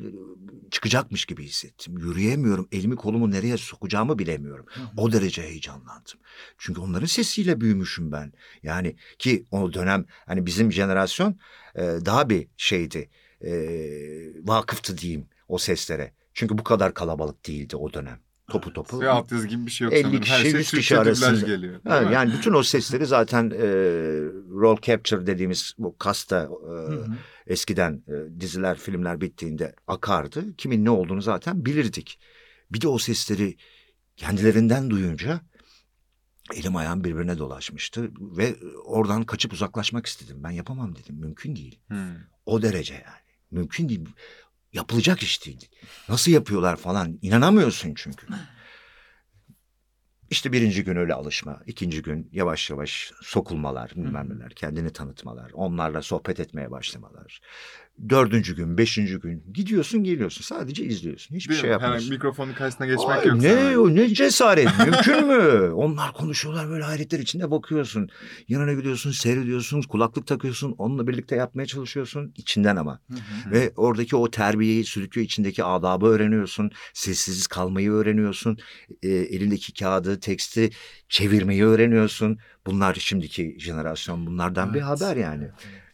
[0.70, 1.98] çıkacakmış gibi hissettim.
[1.98, 2.68] Yürüyemiyorum.
[2.72, 4.66] Elimi kolumu nereye sokacağımı bilemiyorum.
[4.96, 6.20] O derece heyecanlandım.
[6.58, 8.32] Çünkü onların sesiyle büyümüşüm ben.
[8.62, 11.38] Yani ki o dönem hani bizim jenerasyon
[11.76, 13.10] daha bir şeydi.
[14.44, 16.12] Vakıftı diyeyim o seslere.
[16.34, 18.20] Çünkü bu kadar kalabalık değildi o dönem.
[18.50, 19.00] Topu topu.
[19.00, 20.20] Ve altyazı gibi bir şey yok 50 sanırım.
[20.20, 21.46] kişi, Her şey 100 kişi arasında.
[21.46, 21.80] geliyor.
[21.88, 22.14] Ha, mi?
[22.14, 23.58] yani bütün o sesleri zaten e,
[24.60, 26.72] roll capture dediğimiz bu kasta e,
[27.52, 30.56] eskiden e, diziler, filmler bittiğinde akardı.
[30.56, 32.18] Kimin ne olduğunu zaten bilirdik.
[32.72, 33.56] Bir de o sesleri
[34.16, 35.40] kendilerinden duyunca
[36.54, 40.36] elim ayağım birbirine dolaşmıştı ve oradan kaçıp uzaklaşmak istedim.
[40.44, 41.16] Ben yapamam dedim.
[41.16, 41.78] Mümkün değil.
[41.88, 41.98] Hmm.
[42.46, 43.30] O derece yani.
[43.50, 44.08] Mümkün değil.
[44.72, 45.68] Yapılacak iş değil.
[46.08, 47.18] Nasıl yapıyorlar falan.
[47.22, 48.26] İnanamıyorsun çünkü.
[50.30, 51.60] İşte birinci gün öyle alışma.
[51.66, 57.40] ikinci gün yavaş yavaş sokulmalar, bilmem neler, kendini tanıtmalar, onlarla sohbet etmeye başlamalar.
[58.08, 60.42] Dördüncü gün, beşinci gün gidiyorsun geliyorsun.
[60.42, 61.34] Sadece izliyorsun.
[61.36, 61.72] Hiçbir Değil şey mi?
[61.72, 62.06] yapmıyorsun.
[62.06, 65.70] Hemen mikrofonun karşısına geçmek Ay, yok ne o ne cesaret mümkün mü?
[65.74, 68.08] Onlar konuşuyorlar böyle hayretler içinde bakıyorsun.
[68.48, 73.00] Yanına gidiyorsun seyrediyorsun kulaklık takıyorsun onunla birlikte yapmaya çalışıyorsun içinden ama.
[73.50, 76.70] Ve oradaki o terbiyeyi sürüküyor içindeki adabı öğreniyorsun.
[76.94, 78.58] Sessiz kalmayı öğreniyorsun.
[79.02, 80.70] E, elindeki kağıdı teksti
[81.08, 82.38] çevirmeyi öğreniyorsun.
[82.66, 84.88] Bunlar şimdiki jenerasyon bunlardan bir Evet.
[84.88, 85.44] haber yani.
[85.44, 85.89] Evet.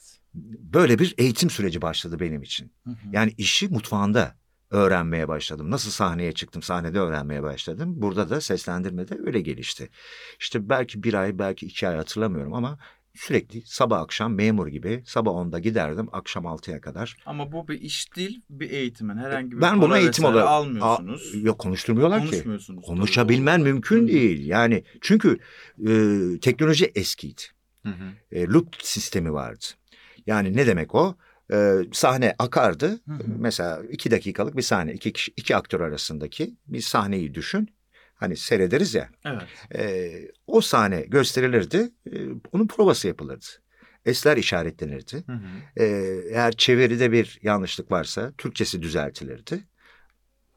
[0.74, 2.72] Böyle bir eğitim süreci başladı benim için.
[2.84, 2.96] Hı hı.
[3.12, 4.36] Yani işi mutfağında
[4.70, 5.70] öğrenmeye başladım.
[5.70, 7.92] Nasıl sahneye çıktım sahnede öğrenmeye başladım.
[7.96, 9.88] Burada da seslendirmede öyle gelişti.
[10.40, 12.78] İşte belki bir ay belki iki ay hatırlamıyorum ama
[13.14, 17.16] sürekli sabah akşam memur gibi sabah 10'da giderdim akşam 6'ya kadar.
[17.26, 19.16] Ama bu bir iş değil, bir eğitimin.
[19.16, 21.32] Herhangi bir Ben bunu eğitim olarak almıyorsunuz.
[21.34, 22.30] Aa, yok konuşturmuyorlar ki.
[22.30, 22.86] Konuşmuyorsunuz.
[22.86, 23.68] tabii, Konuşabilmen doğru.
[23.68, 24.08] mümkün Hı.
[24.08, 24.46] değil.
[24.46, 25.38] Yani çünkü
[25.88, 25.90] e,
[26.40, 27.42] teknoloji eskiydi.
[27.82, 28.12] Hı hı.
[28.32, 29.64] E, loop sistemi vardı.
[30.26, 31.16] Yani ne demek o?
[31.52, 32.88] E, sahne akardı.
[32.88, 33.22] Hı hı.
[33.38, 34.92] Mesela iki dakikalık bir sahne.
[34.92, 37.68] iki, kişi, iki aktör arasındaki bir sahneyi düşün.
[38.14, 39.10] Hani seyrederiz ya.
[39.24, 39.42] Evet.
[39.74, 40.12] E,
[40.46, 41.90] o sahne gösterilirdi.
[42.12, 42.16] E,
[42.52, 43.46] onun provası yapılırdı.
[44.04, 45.24] Esler işaretlenirdi.
[45.26, 45.82] Hı hı.
[45.82, 45.84] E,
[46.30, 49.64] eğer çeviride bir yanlışlık varsa Türkçesi düzeltilirdi.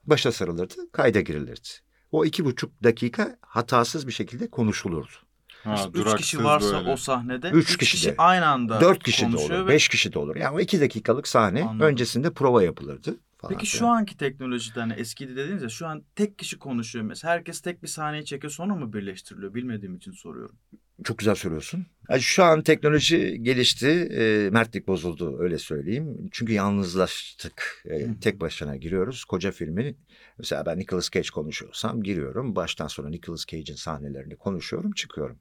[0.03, 1.69] Başa sarılırdı, kayda girilirdi.
[2.11, 5.28] O iki buçuk dakika hatasız bir şekilde konuşulurdu.
[5.63, 6.89] Ha, üç kişi varsa böyle.
[6.91, 8.15] o sahnede Üç üç, kişi kişi, de.
[8.17, 10.35] aynı anda Dört kişi de olur, ve- beş kişi de olur.
[10.35, 11.87] Yani o iki dakikalık sahne Anladım.
[11.87, 13.19] öncesinde prova yapılırdı.
[13.37, 13.97] Falan Peki şu filan.
[13.97, 17.33] anki teknolojide hani eskidi dediniz ya şu an tek kişi konuşuyor mesela.
[17.33, 19.53] Herkes tek bir sahneyi çekiyor sonra mı birleştiriliyor?
[19.53, 20.55] Bilmediğim için soruyorum.
[21.03, 21.85] Çok güzel soruyorsun.
[22.09, 26.29] Yani şu an teknoloji gelişti, e, mertlik bozuldu öyle söyleyeyim.
[26.31, 27.83] Çünkü yalnızlaştık.
[27.85, 29.23] E, tek başına giriyoruz.
[29.25, 29.95] Koca filmi,
[30.37, 32.55] mesela ben Nicolas Cage konuşuyorsam giriyorum.
[32.55, 35.39] Baştan sona Nicolas Cage'in sahnelerini konuşuyorum, çıkıyorum.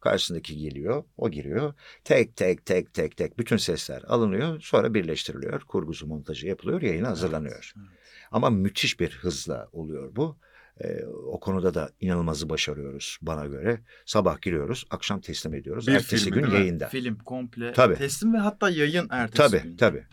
[0.00, 1.74] Karşısındaki geliyor, o giriyor.
[2.04, 4.60] Tek tek tek tek tek bütün sesler alınıyor.
[4.60, 5.60] Sonra birleştiriliyor.
[5.60, 7.72] Kurgusu montajı yapılıyor, yayına hazırlanıyor.
[7.76, 7.88] Evet.
[8.30, 10.38] Ama müthiş bir hızla oluyor bu.
[10.84, 13.80] Ee, o konuda da inanılmazı başarıyoruz bana göre.
[14.06, 15.86] Sabah giriyoruz, akşam teslim ediyoruz.
[15.86, 16.88] Bir Ertesi filmi gün yayında.
[16.88, 17.94] Film komple Tabii.
[17.94, 19.76] teslim ve hatta yayın ertesi Tabii, gün.
[19.76, 20.06] tabii.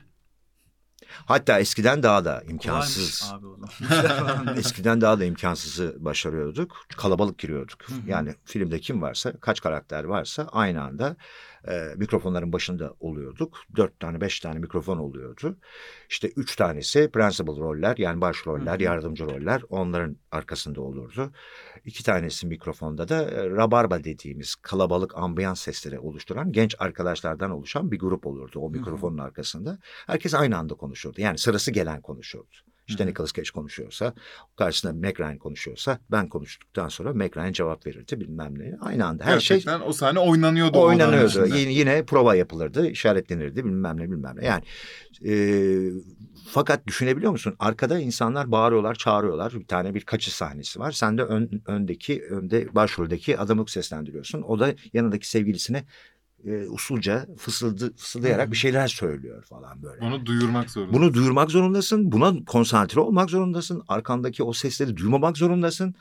[1.25, 3.33] Hatta eskiden daha da imkansız.
[4.57, 6.85] Eskiden daha da imkansızı başarıyorduk.
[6.97, 7.89] Kalabalık giriyorduk.
[7.89, 7.97] Hı hı.
[8.07, 11.15] Yani filmde kim varsa, kaç karakter varsa aynı anda
[11.69, 13.57] e, mikrofonların başında oluyorduk.
[13.75, 15.57] Dört tane beş tane mikrofon oluyordu.
[16.09, 18.83] İşte üç tanesi principal roller yani başroller, Hı hı.
[18.83, 21.31] yardımcı roller onların arkasında olurdu.
[21.85, 27.99] İki tanesi mikrofonda da e, rabarba dediğimiz kalabalık ambiyans sesleri oluşturan genç arkadaşlardan oluşan bir
[27.99, 29.79] grup olurdu o mikrofonun arkasında.
[30.07, 31.21] Herkes aynı anda konuşurdu.
[31.21, 32.66] Yani sırası gelen konuşurdu.
[32.87, 33.07] İşte Hı.
[33.07, 34.13] Nicolas Cage konuşuyorsa,
[34.55, 38.77] karşısında Meg Ryan konuşuyorsa ben konuştuktan sonra Meg Ryan cevap verirdi bilmem ne.
[38.81, 40.81] Aynı anda her şey Gerçekten o sahne oynanıyordu.
[40.81, 41.45] oynanıyordu.
[41.45, 44.45] Yine, yine prova yapılırdı, işaretlenirdi bilmem ne bilmem ne.
[44.45, 44.63] Yani
[45.25, 45.33] e,
[46.49, 47.55] fakat düşünebiliyor musun?
[47.59, 49.53] Arkada insanlar bağırıyorlar, çağırıyorlar.
[49.53, 50.91] Bir tane bir kaçış sahnesi var.
[50.91, 54.41] Sen de ön, öndeki, önde başroldeki adamı seslendiriyorsun.
[54.41, 55.83] O da yanındaki sevgilisine
[56.45, 60.05] e, usulca fısıldı, fısıldayarak bir şeyler söylüyor falan böyle.
[60.05, 60.93] Onu duyurmak zorunda.
[60.93, 62.11] Bunu duyurmak zorundasın.
[62.11, 63.83] Buna konsantre olmak zorundasın.
[63.87, 65.95] Arkandaki o sesleri duymamak zorundasın.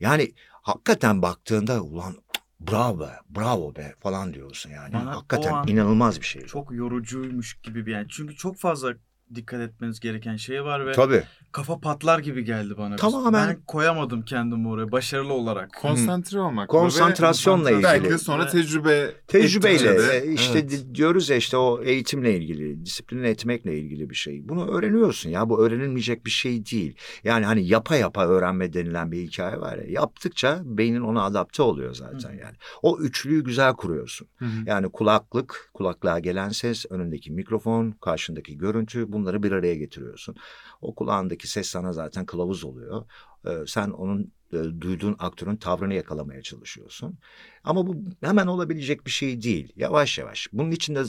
[0.00, 2.14] Yani hakikaten baktığında ulan
[2.60, 4.92] bravo be, bravo be falan diyorsun yani.
[4.92, 6.46] Bana hakikaten inanılmaz bir şey.
[6.46, 8.06] Çok yorucuymuş gibi bir yani.
[8.08, 8.94] Çünkü çok fazla
[9.34, 11.22] dikkat etmeniz gereken şey var ve Tabii.
[11.52, 12.96] kafa patlar gibi geldi bana.
[12.96, 15.70] Tamamen- Ben koyamadım kendimi oraya başarılı olarak.
[15.80, 16.68] konsantre olmak.
[16.68, 17.82] Konsantrasyonla ilgili.
[17.84, 20.70] Belki de sonra tecrübe Tecrübeyle de- e, işte Evet.
[20.70, 24.48] di- diyoruz ya işte o eğitimle ilgili, disipline etmekle ilgili bir şey.
[24.48, 26.96] Bunu öğreniyorsun ya bu öğrenilmeyecek bir şey değil.
[27.24, 29.84] Yani hani yapa yapa öğrenme denilen bir hikaye var ya.
[29.88, 32.56] Yaptıkça beynin ona adapte oluyor zaten Hı yani.
[32.82, 34.28] O üçlüyü güzel kuruyorsun.
[34.38, 34.44] Hı.
[34.66, 40.36] Yani kulaklık, kulaklığa gelen ses, önündeki mikrofon, karşındaki görüntü bunları bir araya getiriyorsun.
[40.80, 43.04] O kulağındaki ses sana zaten kılavuz oluyor.
[43.46, 47.18] Ee, sen onun e, duyduğun aktörün tavrını yakalamaya çalışıyorsun.
[47.64, 49.72] Ama bu hemen olabilecek bir şey değil.
[49.76, 50.48] Yavaş yavaş.
[50.52, 51.02] Bunun için de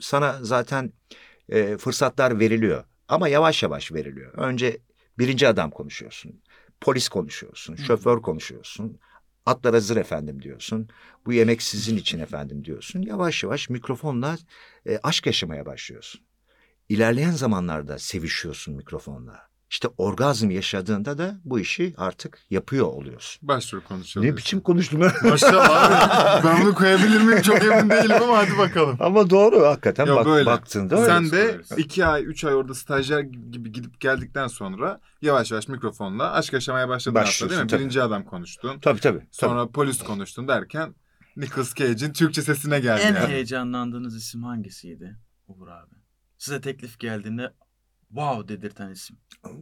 [0.00, 0.92] sana zaten
[1.48, 2.84] e, fırsatlar veriliyor.
[3.08, 4.32] Ama yavaş yavaş veriliyor.
[4.32, 4.78] Önce
[5.18, 6.42] birinci adam konuşuyorsun.
[6.80, 7.76] Polis konuşuyorsun.
[7.76, 7.82] Hı.
[7.82, 8.98] Şoför konuşuyorsun.
[9.46, 10.88] Atlar hazır efendim diyorsun.
[11.26, 13.02] Bu yemek sizin için efendim diyorsun.
[13.02, 14.36] Yavaş yavaş mikrofonla
[14.86, 16.20] e, aşk yaşamaya başlıyorsun.
[16.88, 19.46] İlerleyen zamanlarda sevişiyorsun mikrofonla.
[19.70, 23.48] İşte orgazm yaşadığında da bu işi artık yapıyor oluyorsun.
[23.48, 24.26] Başrol konuşalım.
[24.26, 25.12] Ne biçim konuştum ya?
[25.24, 26.46] Maşallah abi.
[26.46, 28.96] Ben bunu koyabilir miyim çok emin değilim ama hadi bakalım.
[29.00, 30.46] Ama doğru hakikaten Ya bak, böyle.
[30.46, 31.06] baktığında öyle.
[31.06, 31.76] Sen de söylüyorsun.
[31.76, 36.88] iki ay, üç ay orada stajyer gibi gidip geldikten sonra yavaş yavaş mikrofonla aşk yaşamaya
[36.88, 37.68] başladın aslında değil mi?
[37.68, 37.80] tabii.
[37.80, 38.78] Birinci adam konuştun.
[38.80, 39.26] Tabii tabii.
[39.30, 40.94] Sonra polis konuştun derken
[41.36, 43.28] Nicolas Cage'in Türkçe sesine geldi En yani.
[43.28, 45.16] heyecanlandığınız isim hangisiydi
[45.48, 45.95] Uğur abi?
[46.38, 47.52] Size teklif geldiğinde
[48.08, 49.16] wow dedirten isim.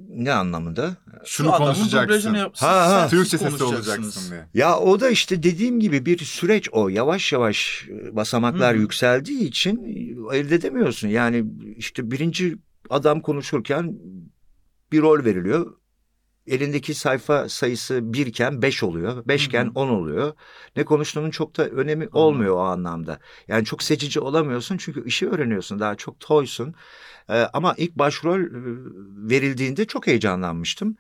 [0.09, 0.97] Ne anlamında?
[1.25, 2.35] Şunu Şu adamın konuşacaksın.
[2.35, 3.09] yap- Ha, ha.
[3.09, 4.47] Türkçe sesi olacaksın diye.
[4.55, 6.89] Ya o da işte dediğim gibi bir süreç o.
[6.89, 8.83] Yavaş yavaş e, basamaklar Hı hı.
[8.83, 9.85] yükseldiği için
[10.33, 11.09] e, elde edemiyorsun.
[11.09, 11.45] Yani
[11.77, 12.57] işte birinci
[12.91, 13.99] adam konuşurken
[14.93, 15.77] bir rol veriliyor.
[16.47, 19.29] Elindeki sayfa sayısı birken beş oluyor.
[19.29, 20.33] Beşken on oluyor.
[20.77, 23.19] Ne konuştuğunun çok da önemi olmuyor o anlamda.
[23.49, 25.81] Yani çok seçici olamıyorsun çünkü işi öğreniyorsun.
[25.81, 26.75] Daha çok toysun.
[27.29, 28.49] Ee, ama ilk başrol e,
[29.31, 30.97] verildiğinde çok heyecanlanmıştım.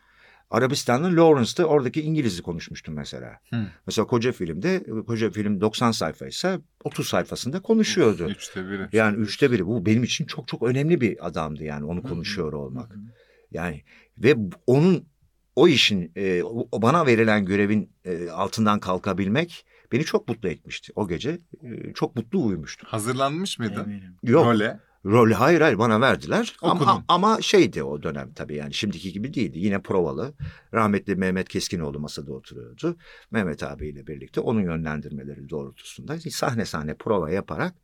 [0.51, 3.39] Arabistan'ın Lawrence'da oradaki İngiliz'i konuşmuştum mesela.
[3.51, 3.67] Hı.
[3.87, 8.29] Mesela koca filmde, koca film 90 sayfaysa 30 sayfasında konuşuyordu.
[8.29, 8.89] Üçte biri.
[8.93, 9.67] Yani üçte biri.
[9.67, 12.91] Bu benim için çok çok önemli bir adamdı yani onu konuşuyor olmak.
[12.91, 13.03] Hı hı.
[13.51, 13.83] Yani
[14.19, 15.07] ve onun
[15.57, 21.09] o işin e, o bana verilen görevin e, altından kalkabilmek beni çok mutlu etmişti o
[21.09, 21.38] gece.
[21.62, 22.88] E, çok mutlu uyumuştum.
[22.90, 23.85] Hazırlanmış mıydın?
[23.85, 24.17] Eminim.
[24.23, 24.47] Yok.
[24.47, 24.81] Role.
[25.07, 27.05] Rol hayır hayır bana verdiler ama, Okudun.
[27.09, 29.59] ama şeydi o dönem tabii yani şimdiki gibi değildi.
[29.59, 30.35] Yine provalı.
[30.75, 32.97] Rahmetli Mehmet Keskinoğlu masada oturuyordu.
[33.31, 37.75] Mehmet abiyle birlikte onun yönlendirmeleri doğrultusunda sahne sahne prova yaparak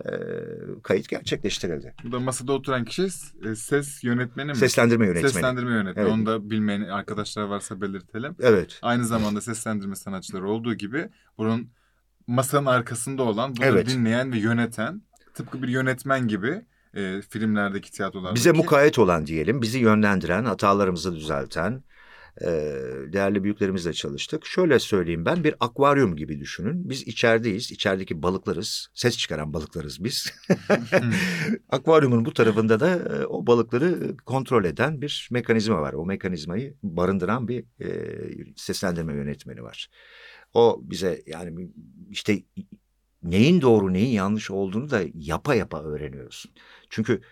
[0.00, 0.10] e,
[0.82, 1.94] kayıt gerçekleştirildi.
[2.04, 3.08] Bu da masada oturan kişi
[3.44, 4.56] e, ses yönetmeni mi?
[4.56, 5.32] Seslendirme yönetmeni.
[5.32, 6.06] Seslendirme yönetmeni.
[6.06, 6.12] Evet.
[6.12, 8.36] Onu da bilmeyen arkadaşlar varsa belirtelim.
[8.40, 8.78] Evet.
[8.82, 11.70] Aynı zamanda seslendirme sanatçıları olduğu gibi bunun
[12.26, 13.88] masanın arkasında olan, bunu Evet.
[13.88, 15.02] dinleyen ve yöneten
[15.34, 18.36] tıpkı bir yönetmen gibi e, filmlerdeki tiyatrolardaki.
[18.36, 21.82] Bize mukayyet olan diyelim, bizi yönlendiren, hatalarımızı düzelten,
[22.40, 22.46] e,
[23.12, 24.46] değerli büyüklerimizle çalıştık.
[24.46, 26.90] Şöyle söyleyeyim ben bir akvaryum gibi düşünün.
[26.90, 30.32] Biz içerideyiz, içerideki balıklarız, ses çıkaran balıklarız biz.
[31.68, 35.92] Akvaryumun bu tarafında da e, o balıkları kontrol eden bir mekanizma var.
[35.92, 39.88] O mekanizmayı barındıran bir e, seslendirme yönetmeni var.
[40.54, 41.68] O bize yani
[42.10, 42.42] işte
[43.22, 46.52] neyin doğru neyin yanlış olduğunu da yapa yapa öğreniyorsun.
[46.90, 47.22] Çünkü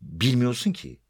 [0.00, 1.00] bilmiyorsun ki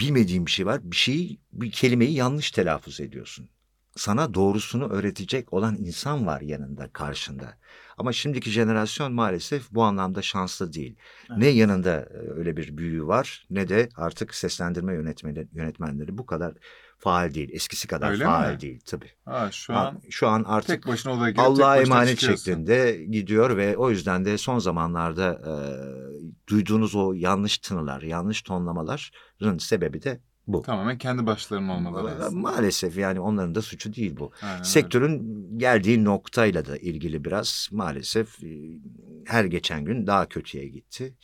[0.00, 0.80] bilmediğin bir şey var.
[0.84, 3.48] Bir şeyi bir kelimeyi yanlış telaffuz ediyorsun.
[3.96, 7.58] sana doğrusunu öğretecek olan insan var yanında karşında.
[7.98, 10.96] Ama şimdiki jenerasyon maalesef bu anlamda şanslı değil.
[11.30, 11.38] Evet.
[11.38, 16.54] Ne yanında e, öyle bir büyüğü var ne de artık seslendirme yönetmeni, yönetmenleri bu kadar
[16.98, 17.50] faal değil.
[17.52, 18.60] Eskisi kadar Öyle faal mi?
[18.60, 19.10] değil tabii.
[19.24, 22.44] Ha, şu Ha, an Şu an artık tek başına odaya girip Allah'a emanet çıkıyorsun.
[22.44, 25.54] şeklinde gidiyor ve o yüzden de son zamanlarda e,
[26.48, 30.62] duyduğunuz o yanlış tınılar, yanlış tonlamaların sebebi de bu.
[30.62, 32.40] Tamamen kendi başlarının olmaları Ma- aslında.
[32.40, 34.32] Maalesef yani onların da suçu değil bu.
[34.42, 34.64] Aynen öyle.
[34.64, 38.38] Sektörün geldiği noktayla da ilgili biraz maalesef
[39.26, 41.14] her geçen gün daha kötüye gitti.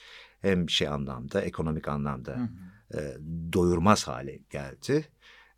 [0.40, 3.00] Hem şey anlamda, ekonomik anlamda Hı hı.
[3.00, 3.16] e,
[3.52, 5.04] doyurmaz hale geldi.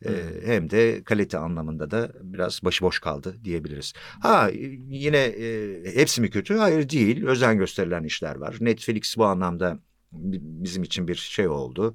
[0.04, 0.40] E, Hı.
[0.44, 3.92] hem de kalite anlamında da biraz başıboş kaldı diyebiliriz.
[4.20, 4.50] Ha
[4.88, 6.54] yine e, hepsi mi kötü?
[6.54, 7.24] Hayır değil.
[7.26, 8.56] Özen gösterilen işler var.
[8.60, 9.78] Netflix bu anlamda
[10.12, 11.94] bi- bizim için bir şey oldu.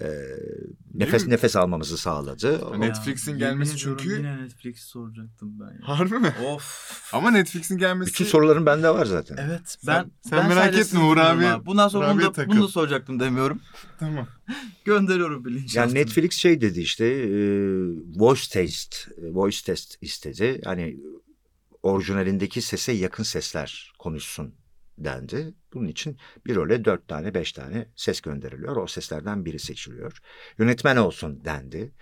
[0.00, 0.06] E,
[0.94, 1.32] nefes mi?
[1.32, 2.80] nefes almamızı sağladı.
[2.80, 5.64] Netflix'in gelmesi çünkü- Yine Netflix soracaktım ben.
[5.66, 5.78] ya.
[5.98, 6.34] Harbi mi?
[6.46, 6.92] of.
[7.12, 8.08] Ama Netflix'in gelmesi...
[8.12, 9.36] Bütün soruların bende var zaten.
[9.40, 11.66] Evet Sen- ben sen ben merak etme, Uğur abi- abi.
[11.66, 12.52] Bundan sonra Uğur bunu da, takıl.
[12.52, 13.60] bunu da soracaktım demiyorum.
[13.98, 14.26] Tamam.
[14.84, 15.80] Gönderiyorum bilinçaltına.
[15.82, 17.36] Yani Netflix şey dedi işte e,
[18.16, 20.60] voice test, e, voice test istedi.
[20.64, 20.96] Hani
[21.82, 24.54] orijinalindeki sese yakın sesler konuşsun
[25.04, 25.54] dendi.
[25.72, 28.76] Bunun için bir role dört tane beş tane ses gönderiliyor.
[28.76, 30.18] O seslerden biri seçiliyor.
[30.58, 31.92] Yönetmen olsun dendi.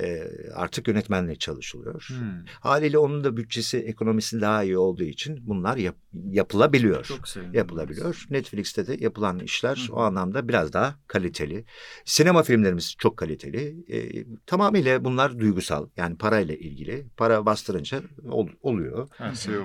[0.00, 2.06] E, artık yönetmenle çalışılıyor.
[2.08, 2.44] Hmm.
[2.60, 5.96] Haliyle onun da bütçesi, ekonomisi daha iyi olduğu için bunlar yap-
[6.30, 7.04] yapılabiliyor.
[7.04, 7.54] Çok sevindim.
[7.54, 8.26] yapılabiliyor.
[8.30, 9.92] Netflix'te de yapılan işler hı.
[9.94, 11.64] o anlamda biraz daha kaliteli.
[12.04, 13.76] Sinema filmlerimiz çok kaliteli.
[13.92, 15.88] Ee, tamamıyla bunlar duygusal.
[15.96, 17.06] Yani parayla ilgili.
[17.16, 19.08] Para bastırınca ol- oluyor.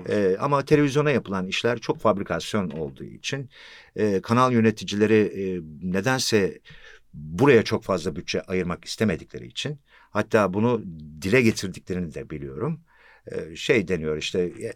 [0.09, 3.49] Ee, ama televizyona yapılan işler çok fabrikasyon olduğu için
[3.95, 5.61] e, kanal yöneticileri e,
[5.93, 6.59] nedense
[7.13, 9.79] buraya çok fazla bütçe ayırmak istemedikleri için
[10.11, 10.83] hatta bunu
[11.21, 12.81] dile getirdiklerini de biliyorum.
[13.31, 14.73] Ee, şey deniyor işte e,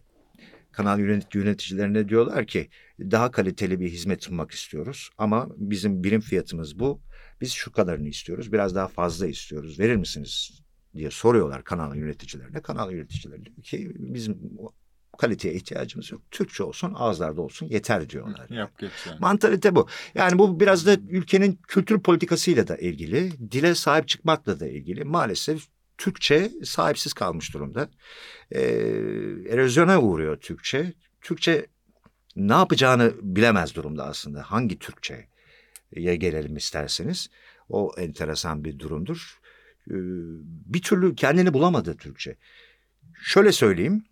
[0.71, 2.69] kanal yönet yöneticilerine diyorlar ki
[3.00, 7.02] daha kaliteli bir hizmet sunmak istiyoruz ama bizim birim fiyatımız bu.
[7.41, 8.54] Biz şu kadarını istiyoruz.
[8.54, 9.80] Biraz daha fazla istiyoruz.
[9.80, 10.62] Verir misiniz
[10.95, 12.62] diye soruyorlar kanal yöneticilerine.
[12.62, 14.38] Kanal yöneticileri diyor ki bizim
[15.17, 16.21] kaliteye ihtiyacımız yok.
[16.32, 18.49] Türkçe olsun, ağızlarda olsun yeter diyorlar.
[18.49, 19.19] Yap geç yani.
[19.19, 19.88] Mantalite bu.
[20.15, 25.04] Yani bu biraz da ülkenin kültür politikasıyla da ilgili, dile sahip çıkmakla da ilgili.
[25.04, 25.63] Maalesef
[25.97, 27.89] Türkçe sahipsiz kalmış durumda.
[28.51, 28.62] Ee,
[29.49, 30.93] erozyona uğruyor Türkçe.
[31.21, 31.65] Türkçe
[32.36, 34.41] ne yapacağını bilemez durumda aslında.
[34.41, 37.30] Hangi Türkçe'ye gelelim isterseniz.
[37.69, 39.39] O enteresan bir durumdur.
[39.89, 39.93] Ee,
[40.65, 42.36] bir türlü kendini bulamadı Türkçe.
[43.23, 44.06] Şöyle söyleyeyim.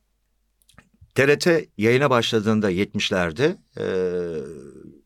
[1.16, 1.48] TRT
[1.78, 3.86] yayına başladığında 70'lerde e,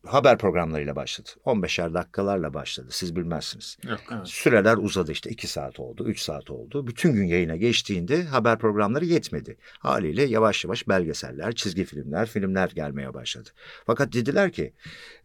[0.06, 1.28] haber programlarıyla başladı.
[1.44, 2.88] 15'er dakikalarla başladı.
[2.90, 3.76] Siz bilmezsiniz.
[3.88, 4.00] Yok.
[4.12, 4.28] Evet.
[4.28, 6.86] Süreler uzadı işte 2 saat oldu, 3 saat oldu.
[6.86, 9.56] Bütün gün yayına geçtiğinde haber programları yetmedi.
[9.78, 13.50] Haliyle yavaş yavaş belgeseller, çizgi filmler, filmler gelmeye başladı.
[13.86, 14.72] Fakat dediler ki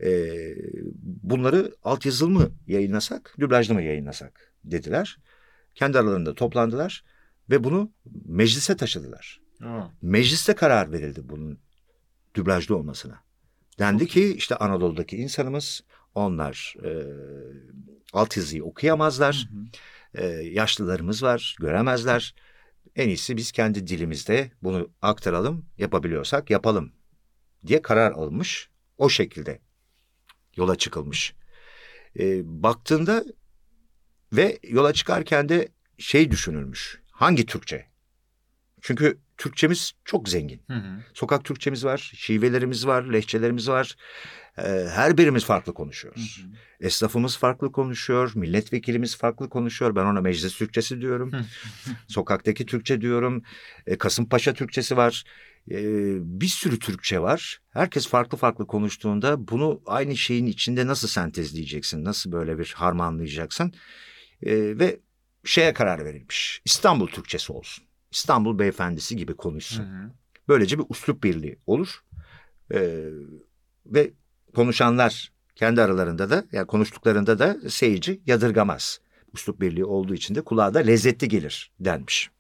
[0.04, 0.30] e,
[1.04, 5.18] bunları altyazılı mı yayınlasak, dublajlı mı yayınlasak dediler.
[5.76, 7.04] Kendi aralarında toplandılar
[7.50, 7.92] ve bunu
[8.26, 9.43] meclise taşıdılar.
[9.66, 11.60] Aa, Mecliste karar verildi bunun
[12.36, 13.24] dublajlı olmasına.
[13.80, 15.84] Dendi ki işte Anadolu'daki insanımız
[16.16, 16.92] onlar e,
[18.14, 19.50] altyazıyı okuyamazlar.
[19.52, 20.24] Hı hı.
[20.24, 22.36] E, yaşlılarımız var, göremezler.
[22.96, 26.94] En iyisi biz kendi dilimizde bunu aktaralım, yapabiliyorsak yapalım
[27.68, 28.70] diye karar alınmış.
[28.98, 29.60] O şekilde
[30.56, 31.36] yola çıkılmış.
[32.20, 33.26] E, baktığında
[34.34, 37.02] ve yola çıkarken de şey düşünülmüş.
[37.12, 37.86] Hangi Türkçe?
[38.82, 40.62] Çünkü Türkçemiz çok zengin.
[40.68, 41.00] Hı hı.
[41.14, 43.96] Sokak Türkçemiz var, şivelerimiz var, lehçelerimiz var.
[44.58, 46.44] Ee, her birimiz farklı Hı konuşuyoruz.
[46.44, 46.86] hı.
[46.86, 49.96] Esnafımız farklı konuşuyor, milletvekilimiz farklı konuşuyor.
[49.96, 51.32] Ben ona meclis Türkçesi diyorum.
[52.08, 53.44] Sokaktaki Türkçe diyorum.
[53.88, 55.24] E, Kasımpaşa Türkçesi var.
[55.72, 55.78] E,
[56.42, 57.60] bir sürü Türkçe var.
[57.70, 62.04] Herkes farklı farklı konuştuğunda bunu aynı şeyin içinde nasıl sentezleyeceksin?
[62.06, 63.74] Nasıl böyle bir harmanlayacaksın?
[64.44, 65.00] E, ve
[65.46, 66.62] şeye karar verilmiş.
[66.66, 67.86] İstanbul Türkçesi olsun.
[68.14, 69.84] İstanbul beyefendisi gibi Hı konuşsun.
[69.84, 70.12] hı.
[70.48, 72.04] Böylece bir uslup birliği olur.
[72.74, 73.10] Ee,
[73.86, 74.12] ve
[74.56, 79.00] konuşanlar kendi aralarında da yani konuştuklarında da seyirci yadırgamaz.
[79.34, 82.32] Uslup birliği olduğu için de kulağa da lezzetli gelir denmiş.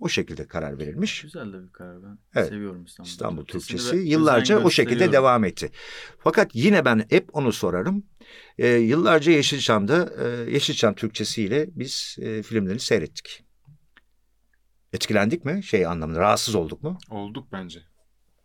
[0.00, 1.22] O şekilde karar verilmiş.
[1.22, 2.18] Güzel de bir karar ben.
[2.34, 2.48] Evet.
[2.48, 5.70] Seviyorum İstanbul, İstanbul Türkçesi ve yıllarca o şekilde devam etti.
[6.18, 8.04] Fakat yine ben hep onu sorarım.
[8.58, 13.44] Ee, yıllarca Yeşilçam'da e, Yeşilçam Türkçesiyle biz e, filmleri seyrettik.
[14.92, 15.62] Etkilendik mi?
[15.62, 16.98] Şey anlamında rahatsız olduk mu?
[17.10, 17.80] Olduk bence.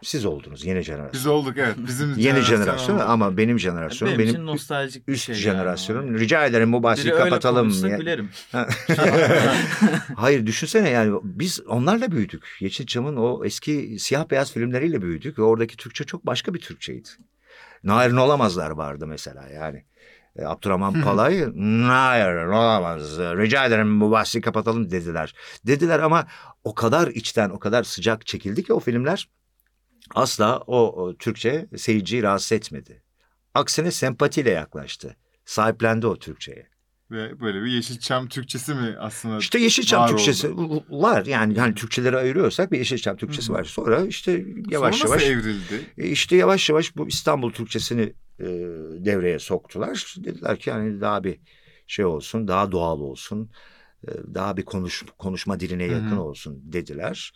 [0.03, 1.13] Siz oldunuz yeni jenerasyon.
[1.13, 1.75] Biz olduk evet.
[1.87, 3.03] Bizim Yeni jenerasyon oldu.
[3.07, 5.35] ama benim jenerasyonum benim, benim, için nostaljik bir üst şey.
[5.35, 6.07] jenerasyonum.
[6.07, 6.19] Yani.
[6.19, 7.61] Rica ederim bu bahsi Biri öyle kapatalım.
[7.61, 8.29] konuşsa Ya- gülerim.
[10.15, 12.57] Hayır düşünsene yani biz onlarla büyüdük.
[12.59, 17.09] Yeşilçam'ın o eski siyah beyaz filmleriyle büyüdük ve oradaki Türkçe çok başka bir Türkçeydi.
[17.83, 19.85] Narin olamazlar vardı mesela yani.
[20.35, 25.33] E, Abdurrahman Palay, narin olamaz, rica ederim bu bahsi kapatalım dediler.
[25.67, 26.27] Dediler ama
[26.63, 29.29] o kadar içten, o kadar sıcak çekildi ki o filmler
[30.15, 33.03] asla o, o Türkçe seyirciyi rahatsız etmedi.
[33.53, 35.15] Aksine sempatiyle yaklaştı.
[35.45, 36.67] Sahiplendi o Türkçe'ye.
[37.11, 39.37] Ve böyle bir Yeşilçam Türkçesi mi aslında?
[39.37, 40.51] İşte Yeşilçam var Türkçesi
[40.89, 43.63] var yani hani Türkçeleri ayırıyorsak bir Yeşilçam Türkçesi Hı var.
[43.63, 45.81] Sonra işte yavaş Sonra yavaş evrildi?
[45.97, 48.45] e, işte yavaş yavaş bu İstanbul Türkçesini e,
[49.05, 50.15] devreye soktular.
[50.17, 51.39] Dediler ki yani daha bir
[51.87, 53.51] şey olsun, daha doğal olsun,
[54.07, 57.33] e, daha bir konuş konuşma diline yakın olsun dediler.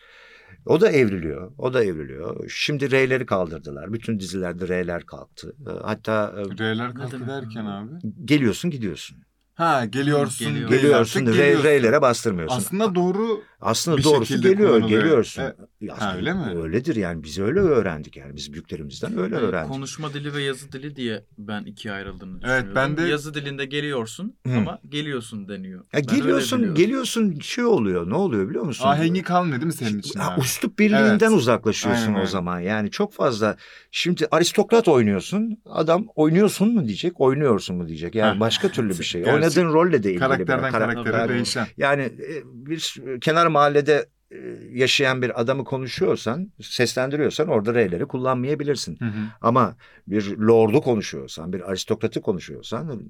[0.65, 2.49] O da evriliyor, o da evriliyor.
[2.49, 3.93] Şimdi R'leri kaldırdılar.
[3.93, 5.55] Bütün dizilerde R'ler kalktı.
[5.67, 7.91] E, Hatta e, R'ler Ne kalktı derken abi.
[8.25, 9.17] geliyorsun gidiyorsun.
[9.53, 10.47] Ha geliyorsun.
[10.47, 10.69] Geliyor.
[10.69, 11.63] Geliyorsun, geliyorsun.
[11.63, 12.57] R'lere bastırmıyorsun.
[12.57, 15.41] Aslında doğru Aslında bir doğrusu geliyor, geliyorsun.
[15.41, 16.53] E, Aslında öyle mi?
[16.63, 19.71] Öyledir yani biz öyle öğrendik yani biz büyüklerimizden öyle Yani öğrendik.
[19.71, 22.75] konuşma dili ve yazı dili diye ben ikiye ayrıldığını Evet, düşünüyorum.
[22.75, 24.57] ben de- Yazı dilinde geliyorsun Hı.
[24.57, 25.79] ama geliyorsun deniyor.
[25.79, 28.09] Ya Ben geliyorsun, geliyorsun şey oluyor.
[28.09, 28.87] Ne oluyor biliyor musun?
[28.87, 30.19] ahengi kalmıyor değil mi senin için?
[30.19, 30.41] Ha, abi?
[30.41, 31.37] üslup birliğinden Evet.
[31.37, 32.59] uzaklaşıyorsun Aynen o zaman.
[32.59, 33.57] Yani çok fazla.
[33.91, 35.57] Şimdi aristokrat oynuyorsun.
[35.65, 38.15] Adam oynuyorsun mu diyecek, oynuyorsun mu diyecek.
[38.15, 38.39] Yani Ha.
[38.39, 39.21] başka türlü bir şey.
[39.23, 39.35] Gerçek.
[39.35, 40.19] Oynadığın rolle de ilgili.
[40.19, 41.67] Karakterden karaktere değişen.
[41.77, 44.37] Yani e, bir kenar mahallede e,
[44.71, 48.99] yaşayan bir adamı konuşuyorsan, seslendiriyorsan orada R'leri kullanmayabilirsin.
[48.99, 49.21] Hı hı.
[49.41, 49.75] Ama
[50.07, 53.09] bir lordu konuşuyorsan, bir aristokratı konuşuyorsan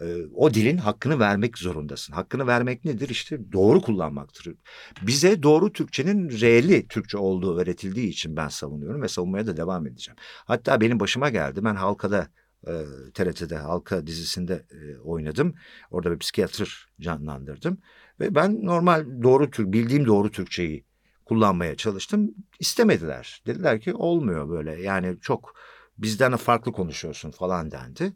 [0.00, 2.12] e, o dilin hakkını vermek zorundasın.
[2.12, 3.08] Hakkını vermek nedir?
[3.08, 4.54] İşte doğru kullanmaktır.
[5.02, 10.16] Bize doğru Türkçenin reeli Türkçe olduğu öğretildiği için ben savunuyorum ve savunmaya da devam edeceğim.
[10.44, 11.64] Hatta benim başıma geldi.
[11.64, 12.28] Ben Halka'da
[12.66, 12.72] e,
[13.14, 14.66] TRT'de Halka dizisinde
[15.04, 15.54] oynadım.
[15.90, 17.78] Orada bir psikiyatr canlandırdım.
[18.20, 20.84] Ve ben normal doğru Türk, bildiğim doğru Türkçeyi
[21.24, 22.34] kullanmaya çalıştım.
[22.60, 23.42] İstemediler.
[23.46, 24.82] Dediler ki olmuyor böyle.
[24.82, 25.54] Yani çok
[25.98, 28.12] bizden farklı konuşuyorsun falan dendi.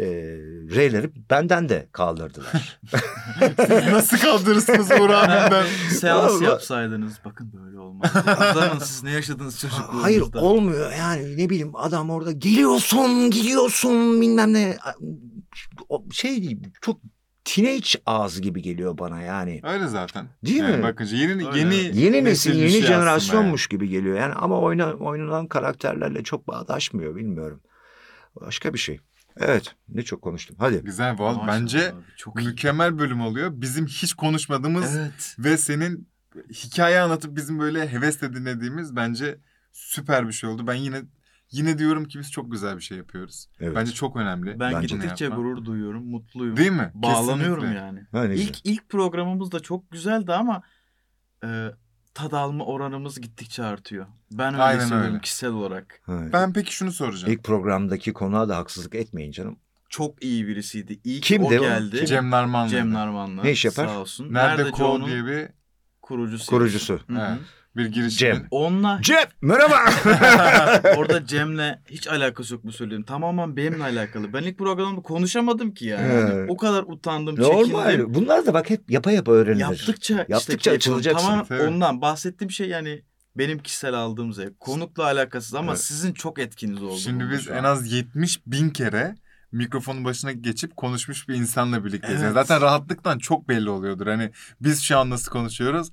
[0.00, 0.06] E,
[0.74, 2.80] R'leri benden de kaldırdılar.
[3.92, 5.66] Nasıl kaldırırsınız abimden?
[5.90, 8.10] Seans yapsaydınız bakın böyle olmaz.
[8.50, 10.02] Uzanın siz ne yaşadınız çocukluğunuzda.
[10.02, 14.76] Hayır olmuyor yani ne bileyim adam orada geliyorsun gidiyorsun bilmem ne.
[16.12, 17.00] Şey çok
[17.46, 19.60] teenage ağzı gibi geliyor bana yani.
[19.64, 20.26] Öyle zaten.
[20.44, 20.82] Değil yani mi?
[20.82, 21.58] Bakınca yeni Öyle.
[21.58, 24.18] yeni Yeni nesil, yeni şey jenerasyonmuş gibi geliyor.
[24.18, 27.60] Yani ama oyna, oynanan karakterlerle çok bağdaşmıyor bilmiyorum.
[28.40, 29.00] Başka bir şey.
[29.36, 30.56] Evet ne çok konuştum.
[30.58, 30.74] Hadi.
[30.74, 30.84] yani.
[30.84, 31.34] Güzel Val.
[31.34, 32.48] Maşallah Bence abi, çok iyi.
[32.48, 33.50] mükemmel bölüm oluyor.
[33.54, 35.36] Bizim hiç konuşmadığımız Evet.
[35.38, 36.08] ve senin
[36.52, 39.38] hikaye anlatıp bizim böyle hevesle dinlediğimiz bence
[39.72, 40.66] süper bir şey oldu.
[40.66, 41.02] Ben yine
[41.50, 43.46] yine diyorum ki biz çok güzel bir şey yapıyoruz.
[43.60, 43.76] Evet.
[43.76, 44.60] Bence çok önemli.
[44.60, 45.38] Ben Bence gittikçe Yapma.
[45.40, 46.56] gurur duyuyorum, mutluyum.
[46.56, 46.90] Değil mi?
[46.94, 47.84] Bağlanıyorum Kesinlikle.
[47.86, 48.00] yani.
[48.12, 48.46] Güzel.
[48.48, 50.62] İlk ilk programımız da çok güzeldi ama
[51.44, 51.66] e,
[52.14, 54.06] tad alma oranımız gittikçe artıyor.
[54.32, 55.20] Ben öyle Aynen hissediyorum öyle.
[55.20, 56.00] kişisel olarak.
[56.06, 57.32] Ha, Ben peki şunu soracağım.
[57.32, 59.58] İlk programdaki konuğa da haksızlık etmeyin canım.
[59.88, 61.00] Çok iyi birisiydi.
[61.04, 61.60] İyi ki Kimdi o o?
[61.60, 61.96] geldi.
[61.96, 62.92] Cem, Cem Narman'la.
[62.92, 63.42] Narman'la.
[63.42, 63.86] Ne iş yapar?
[63.86, 64.32] Sağ olsun.
[64.34, 65.48] Nerede, Kol Joe'nun diye bir
[66.02, 66.46] kurucusu.
[66.50, 67.00] Kurucusu.
[67.06, 67.28] Hı hı.
[67.30, 67.40] Evet.
[67.76, 68.18] Bir girişim.
[68.18, 68.46] Cem.
[68.50, 69.76] Onunla Cem merhaba.
[70.96, 73.02] orada Cem'le hiç alakası yok bu söylediğim.
[73.04, 74.32] Tamamen benimle alakalı.
[74.32, 76.12] Ben ilk programda konuşamadım ki yani.
[76.12, 76.30] Evet.
[76.30, 77.72] Hani o kadar utandım, çekindim.
[77.72, 78.14] Normal.
[78.14, 79.60] Bunlar da bak hep yapa yapa öğrenilir.
[79.60, 81.28] Yaptıkça, Yaptıkça işte açılacaksın.
[81.28, 81.48] Tabii.
[81.48, 83.02] Tamamen ondan bahsettiğim şey yani
[83.36, 84.60] benim kişisel aldığım zevk.
[84.60, 85.80] Konukla alakasız ama Evet.
[85.80, 86.98] sizin çok etkiniz oldu.
[86.98, 89.14] Şimdi biz en az 70 bin kere
[89.52, 92.22] mikrofonun başına geçip konuşmuş bir insanla birlikteyiz.
[92.22, 92.46] Yani Evet.
[92.46, 94.06] Zaten rahatlıktan çok belli oluyordur.
[94.06, 95.90] Hani biz şu an nasıl konuşuyoruz?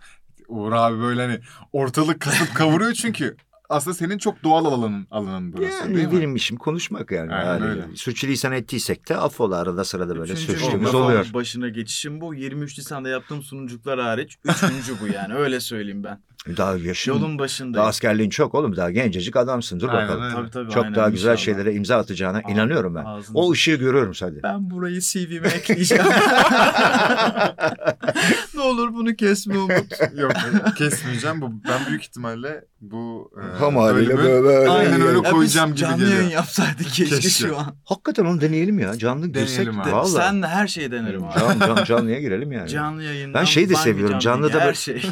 [0.54, 1.40] Uğur abi böyle hani
[1.74, 3.36] ortalık kasıp kavuruyor çünkü
[3.70, 6.18] aslında senin çok doğal alanın alanın burası Yani değil mi?
[6.18, 7.34] benim işim konuşmak yani.
[7.34, 7.86] Aynen Yani öyle.
[7.96, 11.34] Sürçülisan ettiysek de affola arada sırada böyle mikrofon oluyor.
[11.34, 12.34] başına geçişim bu.
[12.36, 14.38] 23 Nisan'da yaptığım sunuculuklar hariç.
[14.46, 15.34] Üçüncü bu yani.
[15.34, 16.22] Öyle söyleyeyim ben.
[16.58, 17.88] Daha yaşın, Yolun daha başındayım.
[17.88, 18.76] askerliğin çok oğlum.
[18.76, 19.80] Daha gencecik adamsın.
[19.80, 20.24] Dur Aynen bakalım.
[20.24, 20.36] öyle.
[20.36, 20.72] Tabii tabii.
[20.72, 21.46] Çok aynen, daha güzel inşallah.
[21.46, 23.04] şeylere imza atacağına Aa, inanıyorum ben.
[23.04, 24.44] ağzınıza- O ışığı görüyorum sadece.
[24.44, 26.04] Ben burayı CV'me ekleyeceğim.
[28.56, 29.92] ne olur bunu kesme Umut.
[30.18, 30.32] Yok
[30.78, 31.42] kesmeyeceğim.
[31.42, 34.70] Bu, ben büyük ihtimalle bu e, bölümü- böyle.
[34.70, 36.18] Aynen öyle Ya koyacağım gibi canlı geliyor.
[36.18, 37.30] yayın yapsaydık keşke, Keşke.
[37.48, 37.76] şu an.
[37.86, 38.98] Hakikaten onu deneyelim ya.
[38.98, 39.88] Canlı girsek Deneyelim abi.
[39.90, 39.94] de.
[39.94, 40.12] Vallahi.
[40.12, 41.40] Senle her şeyi denerim abi.
[41.40, 42.70] Can, can, canlıya girelim yani.
[42.70, 43.40] Canlı yayından.
[43.42, 45.04] Ben şeyi de seviyorum, jumping, canlıda her böyle- şey.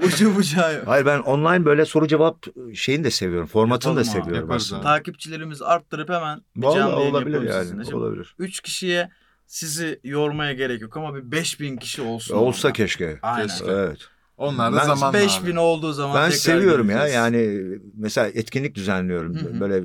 [0.06, 0.82] Ucu bucağı yok.
[0.86, 3.46] Hayır ben online böyle soru cevap şeyini de seviyorum.
[3.46, 4.80] Formatını da Yapalım abi, seviyorum yaparız aslında.
[4.80, 4.84] abi.
[4.98, 7.62] Takipçilerimizi arttırıp hemen bir Vallahi canlı yayın olabilir yani.
[7.62, 7.84] sizinle.
[7.84, 8.34] Şimdi Olabilir.
[8.38, 9.10] Üç kişiye
[9.46, 12.34] sizi yormaya gerek yok ama bir 5000 kişi olsun.
[12.34, 12.72] Olsa orada.
[12.76, 13.18] keşke.
[13.22, 13.46] Aynen.
[13.48, 13.64] Keşke.
[13.70, 13.98] Evet.
[14.38, 15.58] Onlar da Ben- zamanla 5000 abi.
[15.60, 17.14] olduğu zaman Ben tekrar seviyorum ya geleceğiz.
[17.14, 17.60] yani
[17.94, 19.60] mesela etkinlik düzenliyorum Hı hı.
[19.60, 19.82] böyle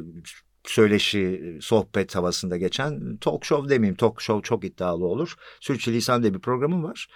[0.66, 5.36] söyleşi sohbet havasında geçen talk show demeyeyim talk show çok iddialı olur.
[5.60, 7.08] Sürçülisan diye bir programım var.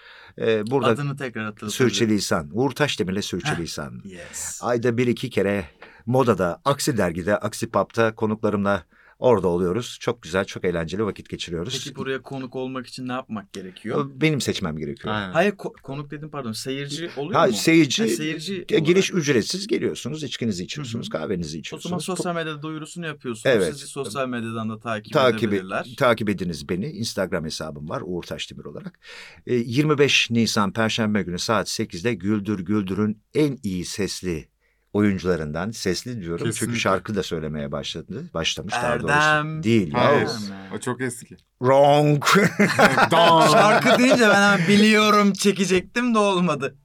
[0.42, 1.72] Ee, burada Adını tekrar hatırlatalım.
[1.72, 4.02] Sürçülisan Uğur Taşdemir'le Sürçülisan.
[4.06, 4.60] Yes.
[4.64, 5.66] Ayda bir iki kere
[6.06, 8.84] modada Aksi Dergi'de Aksi Pap'ta konuklarımla
[9.20, 9.98] orada oluyoruz.
[10.02, 11.84] Çok güzel çok eğlenceli vakit geçiriyoruz.
[11.86, 14.10] Peki buraya konuk olmak için ne yapmak gerekiyor?
[14.16, 15.14] Benim seçmem gerekiyor.
[15.16, 15.32] Aynen.
[15.32, 17.54] Hayır ko- konuk dedim pardon seyirci oluyor Ha, mu?
[17.54, 19.24] seyirci, Ha, seyirci giriş olarak.
[19.24, 21.90] ücretsiz geliyorsunuz, içkinizi içiyorsunuz, Hı kahvenizi O içiyorsunuz.
[21.90, 23.56] zaman Top- sosyal medyada duyurusunu yapıyorsunuz.
[23.56, 23.74] Evet.
[23.74, 25.96] Sizi sosyal medyadan da takip, takip, edebilirler.
[25.98, 26.86] takip ediniz beni.
[26.86, 29.00] Instagram hesabım var Uğur Taşdemir olarak.
[29.48, 34.50] E, 25 Nisan Perşembe günü saat 8'de Güldür Güldür'ün en iyi sesli
[34.94, 36.80] oyuncularından sesli diyorum çünkü Kesinlikle.
[36.80, 39.08] şarkı da söylemeye başladı başlamış daha Erdem.
[39.08, 40.30] doğrusu değil Hayır.
[40.76, 41.38] O çok eski.
[41.60, 42.24] wrong.
[43.52, 46.76] Şarkı deyince ben hemen biliyorum çekecektim de olmadı.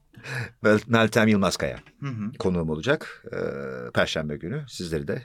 [0.63, 2.31] Mel- Meltem Yılmazkaya Hı hı.
[2.39, 3.37] konuğum olacak e,
[3.93, 5.23] Perşembe günü sizleri de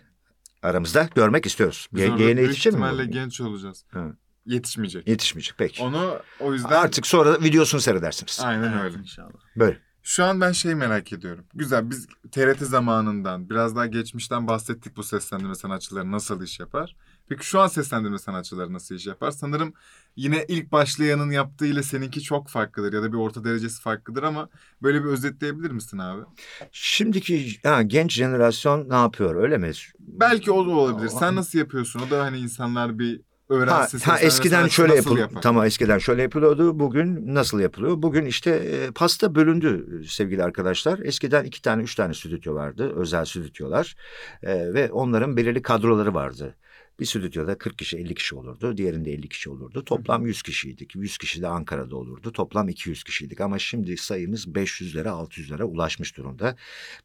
[0.62, 1.88] aramızda görmek istiyoruz.
[1.92, 3.10] Biz Ye- yeğene yetişir mi?
[3.10, 3.84] genç olacağız.
[3.90, 4.16] Hı.
[4.46, 5.08] Yetişmeyecek.
[5.08, 5.82] Yetişmeyecek peki.
[5.82, 8.40] Onu o yüzden Artık sonra videosunu seyredersiniz.
[8.44, 8.98] aynen Evet, öyle.
[8.98, 9.30] inşallah.
[9.56, 9.78] Böyle.
[10.08, 11.44] Şu an ben şey merak ediyorum.
[11.54, 16.96] Güzel biz TRT zamanından biraz daha geçmişten bahsettik bu seslendirme sanatçıları nasıl iş yapar.
[17.28, 19.30] Peki şu an seslendirme sanatçıları nasıl iş yapar?
[19.30, 19.72] Sanırım
[20.16, 24.48] yine ilk başlayanın yaptığı ile seninki çok farklıdır ya da bir orta derecesi farklıdır ama
[24.82, 26.22] böyle bir özetleyebilir misin abi?
[26.72, 29.72] Şimdiki ha, genç jenerasyon ne yapıyor öyle mi?
[30.00, 31.08] Belki o da olabilir.
[31.08, 32.00] Sen nasıl yapıyorsun?
[32.00, 33.98] O da hani insanlar bir öğrensin.
[33.98, 35.42] ha, seslendirme eskiden şöyle yapıl yapar?
[35.42, 41.44] tamam eskiden şöyle yapılıyordu bugün nasıl yapılıyor bugün işte e, pasta bölündü sevgili arkadaşlar eskiden
[41.44, 43.96] iki tane üç tane stüdyo vardı özel stüdyolar
[44.42, 46.54] E, ve onların belirli kadroları vardı
[47.00, 48.76] bir stüdyoda 40 kişi 50 kişi olurdu.
[48.76, 49.84] Diğerinde 50 kişi olurdu.
[49.84, 50.94] Toplam 100 kişiydik.
[50.94, 52.32] 100 kişi de Ankara'da olurdu.
[52.32, 53.40] Toplam 200 kişiydik.
[53.40, 56.56] Ama şimdi sayımız 500'lere 600'lere ulaşmış durumda.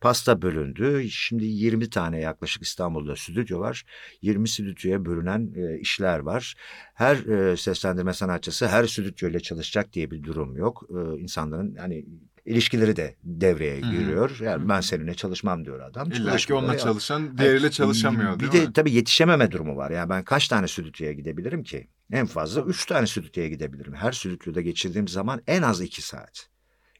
[0.01, 1.09] Pasta bölündü.
[1.09, 3.85] Şimdi 20 tane yaklaşık İstanbul'da stüdyo var.
[4.21, 6.55] 20 stüdyoya bölünen e, işler var.
[6.93, 10.83] Her e, seslendirme sanatçısı her stüdyoyla çalışacak diye bir durum yok.
[10.89, 12.05] E, insanların hani
[12.45, 13.91] ilişkileri de devreye Hı hı.
[13.91, 14.39] giriyor.
[14.39, 16.11] Yani ben seninle çalışmam diyor adam.
[16.11, 18.73] İlla ki onunla Ya- çalışan diğeriyle çalışamıyor bir de mi?
[18.73, 19.91] tabii yetişememe durumu var.
[19.91, 21.87] Yani ben kaç tane stüdyoya gidebilirim ki?
[22.11, 23.93] En fazla üç tane stüdyoya gidebilirim.
[23.93, 26.49] Her stüdyoda geçirdiğim zaman en az iki saat.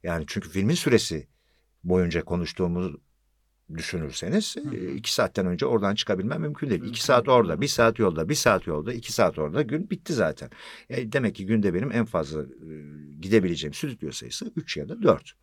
[0.04, 1.28] Yani çünkü filmin süresi
[1.84, 2.96] boyunca konuştuğumuz
[3.78, 4.76] düşünürseniz Hı.
[4.76, 6.82] iki saatten önce oradan çıkabilmem mümkün değil.
[6.82, 10.14] Mümkün İki saat orada, bir saat yolda, bir saat yolda, iki saat orada gün bitti
[10.14, 10.50] zaten.
[10.90, 12.46] E, demek ki günde benim en fazla e,
[13.20, 15.34] gidebileceğim stüdyo sayısı üç ya da dört.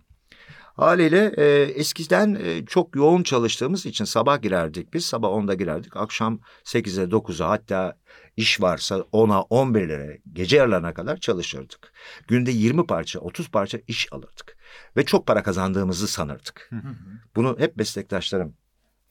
[0.77, 5.07] Haliyle e, eskiden e, çok yoğun çalıştığımız için sabah girerdik biz.
[5.07, 5.97] Sabah 10'da girerdik.
[5.97, 7.99] Akşam 8'e 9'a hatta
[8.37, 11.93] iş varsa 10'a 11'lere gece yarılarına kadar çalışırdık.
[12.29, 14.57] Günde 20 parça 30 parça iş alırdık.
[14.97, 16.67] Ve çok para kazandığımızı sanırdık.
[16.71, 16.97] Hı hı.
[17.37, 18.57] Bunu hep meslektaşlarım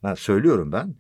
[0.04, 0.96] ben söylüyorum ben.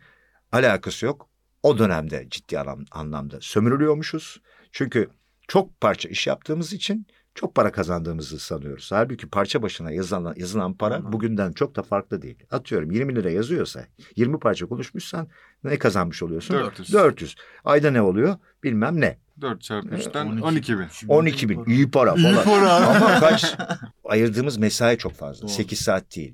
[0.51, 1.29] Alakası yok.
[1.63, 4.41] O dönemde ciddi anlam- anlamda sömürülüyormuşuz.
[4.71, 5.09] Çünkü
[5.47, 8.91] çok parça iş yaptığımız için çok para kazandığımızı sanıyoruz.
[8.91, 11.13] Halbuki parça başına yazılan, yazılan para Anladım.
[11.13, 12.43] bugünden çok da farklı değil.
[12.51, 15.27] Atıyorum 20 lira yazıyorsa 20 parça konuşmuşsan
[15.63, 16.53] ne kazanmış oluyorsun?
[16.53, 16.93] 400.
[16.93, 17.35] 400.
[17.65, 18.37] Ayda ne oluyor?
[18.63, 19.17] Bilmem ne.
[19.41, 20.43] 4 çarpı 3'ten 12.
[20.43, 20.87] 12 bin.
[20.91, 21.55] Şimdi 12 bin.
[21.63, 21.71] para.
[21.73, 22.43] İyi para İyi falan.
[22.43, 22.73] para.
[22.73, 23.55] Ama kaç?
[24.03, 25.41] Ayırdığımız mesai çok fazla.
[25.41, 25.51] Doğru.
[25.51, 26.33] 8 saat değil.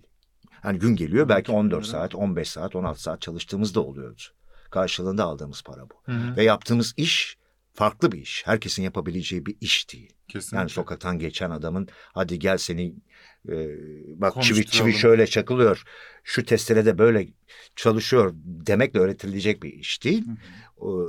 [0.62, 1.91] Hani gün geliyor belki 12 bin 14 lira.
[1.91, 4.22] saat, 15 saat, 16 saat çalıştığımız da oluyordu.
[4.72, 5.96] Karşılığında aldığımız para bu.
[6.06, 6.36] Hı hı.
[6.38, 7.38] Ve yaptığımız iş
[7.76, 8.44] farklı bir iş.
[8.46, 10.14] Herkesin yapabileceği bir iş değil.
[10.28, 10.58] Kesinlikle.
[10.58, 12.96] Yani sokaktan geçen adamın hadi gel seni
[13.50, 13.56] e,
[14.22, 15.84] bak çivi çivi şöyle çakılıyor.
[16.24, 17.28] Şu testerede böyle
[17.76, 20.26] çalışıyor demekle öğretilecek bir iş değil.
[20.28, 20.32] Hı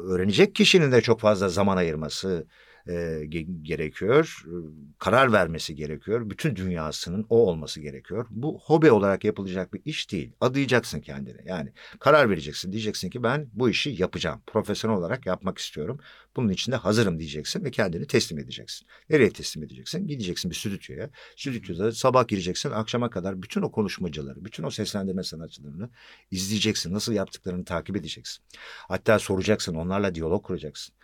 [0.08, 2.46] öğrenecek kişinin de çok fazla zaman ayırması
[2.86, 4.42] e, ge- gerekiyor.
[4.46, 4.54] E,
[4.98, 6.30] Karar vermesi gerekiyor.
[6.30, 8.26] Bütün dünyasının o olması gerekiyor.
[8.30, 10.32] Bu hobi olarak yapılacak bir iş değil.
[10.40, 11.40] Adayacaksın kendine.
[11.44, 12.72] Yani karar vereceksin.
[12.72, 14.40] Diyeceksin ki ben bu işi yapacağım.
[14.46, 15.98] Profesyonel olarak yapmak istiyorum.
[16.36, 18.88] Bunun için de hazırım diyeceksin ve kendini teslim edeceksin.
[19.10, 20.06] Nereye teslim edeceksin?
[20.06, 21.10] Gideceksin bir stüdyoya.
[21.36, 25.90] Stüdyoda sabah gireceksin akşama kadar bütün o konuşmacıları, bütün o seslendirme sanatçılarını
[26.30, 26.94] izleyeceksin.
[26.94, 28.44] Nasıl yaptıklarını takip edeceksin.
[28.88, 30.94] Hatta soracaksın, onlarla diyalog kuracaksın.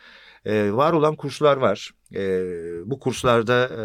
[0.44, 1.90] Ee, var olan kurslar var.
[2.14, 2.42] Ee,
[2.84, 3.80] bu kurslarda e,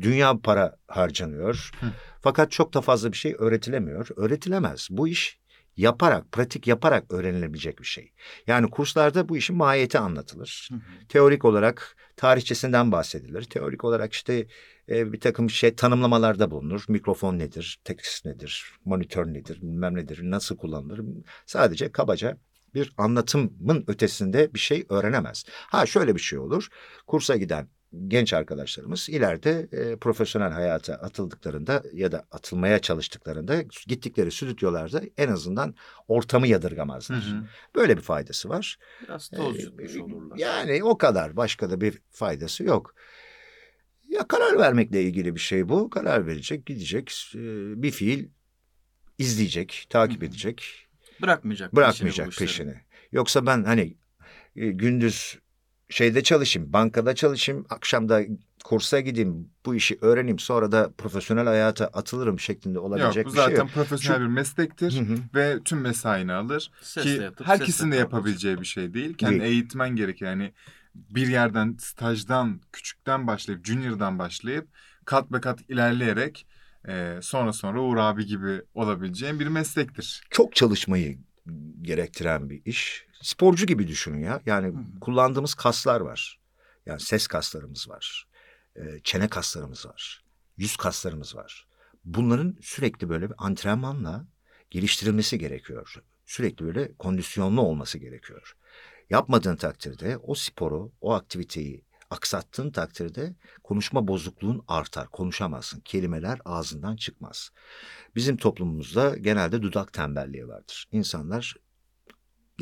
[0.00, 1.70] dünya para harcanıyor.
[1.80, 1.86] Hı.
[2.20, 4.08] Fakat çok da fazla bir şey öğretilemiyor.
[4.16, 4.88] Öğretilemez.
[4.90, 5.41] Bu iş
[5.76, 8.12] yaparak, pratik yaparak öğrenilebilecek bir şey.
[8.46, 10.68] Yani kurslarda bu işin mahiyeti anlatılır.
[10.72, 11.06] Hı hı.
[11.08, 13.42] Teorik olarak tarihçesinden bahsedilir.
[13.42, 14.46] Teorik olarak işte
[14.88, 16.84] e, bir takım şey tanımlamalarda bulunur.
[16.88, 21.00] Mikrofon nedir, tekst nedir, monitör nedir, bilmem nedir, nasıl kullanılır.
[21.46, 22.38] Sadece kabaca
[22.74, 25.44] bir anlatımın ötesinde bir şey öğrenemez.
[25.48, 26.68] Ha şöyle bir şey olur.
[27.06, 27.68] Kursa giden
[28.08, 35.74] genç arkadaşlarımız ileride e, profesyonel hayata atıldıklarında ya da atılmaya çalıştıklarında gittikleri stüdyolarda en azından
[36.08, 37.18] ortamı Hı yadırgamazlar.
[37.22, 37.44] hı.
[37.74, 38.78] Böyle bir faydası var.
[39.02, 40.36] Biraz toz Ee, yutmuş olurlar.
[40.38, 41.36] Yani o kadar.
[41.36, 42.94] Başka da bir faydası yok.
[44.08, 45.90] Ya karar vermekle ilgili bir şey bu.
[45.90, 47.38] Karar verecek, gidecek, e,
[47.82, 48.28] bir fiil
[49.18, 50.28] izleyecek, takip Hı hı.
[50.28, 50.88] edecek,
[51.22, 51.76] Bırakmayacak.
[51.76, 52.74] bırakmayacak peşini peşini.
[53.12, 53.96] Yoksa ben hani
[54.56, 55.38] e, gündüz
[55.92, 58.22] şeyde çalışayım, bankada çalışayım, akşamda
[58.64, 63.44] kursa gideyim, bu işi öğreneyim, sonra da profesyonel hayata atılırım şeklinde olabilecek bu bir şey
[63.44, 63.70] zaten yok.
[63.74, 65.00] profesyonel bir meslektir.
[65.00, 65.16] Hı hı.
[65.34, 66.70] ve tüm mesaini alır.
[66.82, 69.14] Sesle Ki yatıp herkesin de yapabileceği bir şey değil.
[69.14, 69.52] Kendi Değil.
[69.52, 70.52] eğitmen gerek yani
[70.94, 74.68] bir yerden stajdan küçükten başlayıp junior'dan başlayıp
[75.04, 76.46] kat be kat ilerleyerek
[76.88, 80.22] e, sonra sonra Uğur abi gibi olabileceğin bir meslektir.
[80.30, 81.18] çok çalışmayı
[81.82, 83.06] gerektiren bir iş.
[83.22, 84.40] Sporcu gibi düşünün ya.
[84.46, 85.00] Yani hı.
[85.00, 86.40] kullandığımız kaslar var.
[86.86, 88.28] Yani ses kaslarımız var.
[88.76, 90.24] e, Çene kaslarımız var.
[90.56, 91.66] Yüz kaslarımız var.
[92.04, 94.26] Bunların sürekli böyle bir antrenmanla
[94.70, 95.94] geliştirilmesi gerekiyor.
[96.26, 98.56] Sürekli böyle kondisyonlu olması gerekiyor.
[99.10, 105.08] Yapmadığın takdirde o sporu, o aktiviteyi aksattığın takdirde konuşma bozukluğun artar.
[105.08, 105.80] Konuşamazsın.
[105.80, 107.50] Kelimeler ağzından çıkmaz.
[108.16, 110.88] Bizim toplumumuzda genelde dudak tembelliği vardır.
[110.92, 111.56] İnsanlar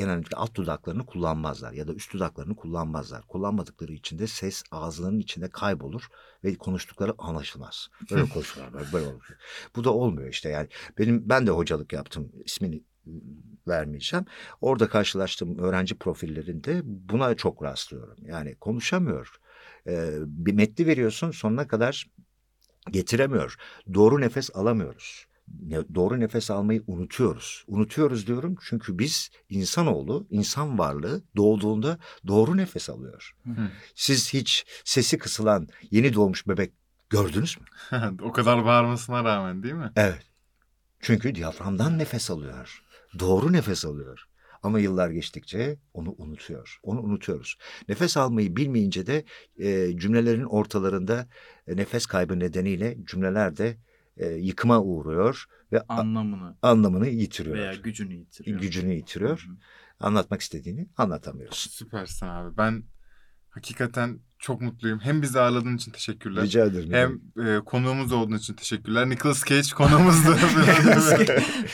[0.01, 3.23] genellikle alt dudaklarını kullanmazlar ya da üst dudaklarını kullanmazlar.
[3.23, 6.09] Kullanmadıkları için de ses ağızlarının içinde kaybolur
[6.45, 7.89] ve konuştukları anlaşılmaz.
[8.11, 9.29] Böyle konuşurlar, böyle, böyle olur.
[9.77, 10.69] Bu da olmuyor işte yani.
[10.99, 12.33] Benim ben de hocalık yaptım.
[12.45, 12.83] ismini
[13.69, 14.27] vermeyeceğim.
[14.61, 18.17] Orada karşılaştığım öğrenci profillerinde buna çok rastlıyorum.
[18.23, 19.41] Yani konuşamıyor.
[19.87, 22.07] Ee, bir metni veriyorsun sonuna kadar
[22.91, 23.57] getiremiyor.
[23.95, 25.27] Doğru nefes alamıyoruz.
[25.95, 27.65] Doğru nefes almayı unutuyoruz.
[27.67, 33.37] Unutuyoruz diyorum çünkü biz insanoğlu, insan varlığı doğduğunda doğru nefes alıyor.
[33.45, 33.71] Hı.
[33.95, 36.73] Siz hiç sesi kısılan yeni doğmuş bebek
[37.11, 37.65] gördünüz mü?
[38.23, 39.93] o kadar bağırmasına rağmen değil mi?
[39.97, 40.23] Evet.
[41.01, 42.83] Çünkü diyaframdan nefes alıyor.
[43.19, 44.27] Doğru nefes alıyor.
[44.63, 46.79] Ama yıllar geçtikçe onu unutuyor.
[46.83, 47.57] Onu unutuyoruz.
[47.89, 49.25] Nefes almayı bilmeyince de
[49.59, 51.29] e, cümlelerin ortalarında
[51.67, 53.77] e, nefes kaybı nedeniyle cümleler de
[54.21, 57.57] e, yıkıma uğruyor ve Anlamını anlamını yitiriyor.
[57.57, 58.61] veya gücünü yitiriyor.
[58.61, 59.45] Gücünü yitiriyor.
[59.49, 59.57] Hı hı.
[60.01, 61.71] Anlatmak istediğini anlatamıyorsun.
[61.71, 62.57] Süpersin abi.
[62.57, 62.85] Ben
[63.49, 65.01] hakikaten çok mutluyum.
[65.01, 66.45] Hem bizi ağırladığın için teşekkürler.
[66.45, 66.93] Rica ederim.
[66.93, 69.09] Hem e, konuğumuz olduğun için teşekkürler.
[69.09, 70.29] Nicolas Cage konuğumuzdu.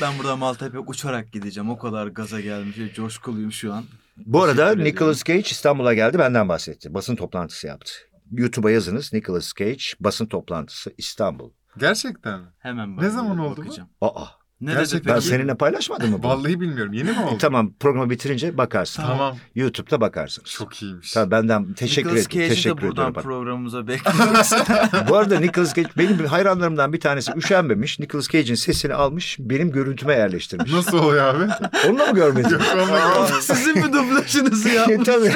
[0.00, 1.70] ben burada Maltepe uçarak gideceğim.
[1.70, 3.84] O kadar gaza gelmiş ve coşkuluyum şu an.
[4.16, 4.94] Bu arada Teşekkür ederim.
[4.94, 6.94] Nicolas Cage İstanbul'a geldi benden bahsetti.
[6.94, 7.92] Basın toplantısı yaptı.
[8.32, 11.50] YouTube'a yazınız Nicolas Cage basın toplantısı İstanbul.
[11.78, 12.46] Gerçekten mi?
[12.58, 13.64] Hemen Ne zaman oldu bu?
[13.66, 13.88] bakacağım.
[14.00, 14.24] Aa
[14.60, 16.30] Ne Gerçekten dedi ben seninle paylaşmadım mı bunu?
[16.32, 16.92] Vallahi bilmiyorum.
[16.92, 17.36] Yeni mi oldu?
[17.38, 19.02] Tamam programı bitirince bakarsın.
[19.02, 19.36] Tamam.
[19.54, 20.50] YouTube'da bakarsınız.
[20.50, 21.12] Çok iyiymiş.
[21.12, 23.14] Tabii benden teşekkür, Nicolas ed- Cage'i de buradan ediyorum.
[23.14, 23.22] bak.
[23.24, 24.50] programımıza bekliyoruz.
[25.08, 27.98] Bu arada Nicolas Cage benim hayranlarımdan bir tanesi üşenmemiş.
[27.98, 30.72] Nicolas Cage'in sesini almış benim görüntüme yerleştirmiş.
[30.72, 31.52] Nasıl oluyor abi?
[31.88, 32.48] Onu da mı görmedin?
[32.50, 35.06] Yok onunla Sizin mi dublajınızı yapmış?
[35.06, 35.32] Tabii.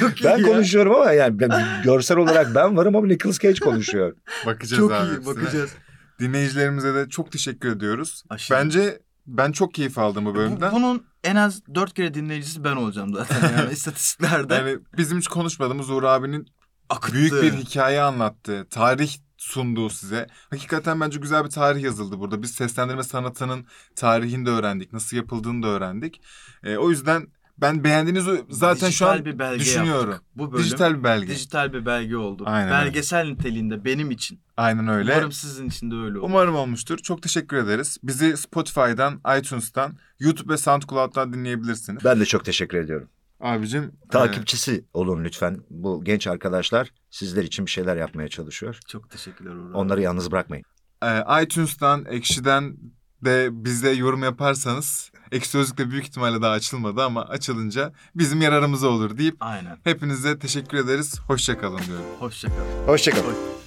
[0.00, 0.46] Çok iyi Ben ya.
[0.46, 1.50] konuşuyorum ama yani ben,
[1.84, 4.12] görsel olarak ben varım ama Nicolas Cage konuşuyor.
[4.46, 5.26] Bakacağız Çok abi iyi hepsine.
[5.36, 5.70] bakacağız.
[6.26, 8.22] Dinleyicilerimize de çok teşekkür ediyoruz.
[8.30, 8.58] Aşırı.
[8.58, 10.72] Bence ben çok keyif aldım bu Bu- bölümden.
[10.72, 14.54] bunun en az dört kere dinleyicisi ben olacağım zaten yani istatistiklerde.
[14.54, 16.46] Yani bizim hiç konuşmadığımız Uğur abinin
[16.88, 17.14] Akıttı.
[17.14, 18.66] büyük bir hikaye anlattı.
[18.70, 20.26] Tarih sunduğu size.
[20.50, 22.42] Hakikaten bence güzel bir tarih yazıldı burada.
[22.42, 23.66] Biz seslendirme sanatının
[23.96, 24.92] tarihini de öğrendik.
[24.92, 26.20] Nasıl yapıldığını da öğrendik.
[26.64, 27.26] Ee, o yüzden
[27.62, 30.10] ben beğendiğinizi zaten şu Dijital an bir belge düşünüyorum.
[30.10, 30.26] yaptık.
[30.36, 31.28] Bu bölüm Dijital bir belge.
[31.28, 32.42] dijital bir belge oldu.
[32.46, 32.84] Aynen öyle.
[32.86, 34.40] Belgesel niteliğinde benim için.
[34.56, 35.12] Aynen öyle.
[35.12, 36.26] Umarım sizin için de öyle olur.
[36.28, 36.98] Umarım olmuştur.
[36.98, 37.98] Çok teşekkür ederiz.
[38.02, 42.04] Bizi Spotify'dan, iTunes'tan, YouTube ve SoundCloud'dan dinleyebilirsiniz.
[42.04, 43.08] Ben de çok teşekkür ediyorum.
[43.40, 43.82] Abicim.
[44.06, 45.58] e, Takipçisi olun lütfen.
[45.70, 48.78] Bu genç arkadaşlar sizler için bir şeyler yapmaya çalışıyor.
[48.88, 49.76] Çok teşekkürler Uğur abi.
[49.76, 50.64] Onları yalnız bırakmayın.
[51.04, 52.76] e, iTunes'tan, Ekşi'den
[53.24, 59.18] de bize yorum yaparsanız Ekşi Sözlük'te büyük ihtimalle daha açılmadı ama açılınca bizim yararımıza olur
[59.18, 59.78] deyip Aynen.
[59.84, 61.20] hepinize teşekkür ederiz.
[61.26, 62.04] Hoşçakalın diyorum.
[62.18, 62.86] Hoşçakalın.
[62.86, 63.24] Hoşçakalın.
[63.24, 63.61] Hoş-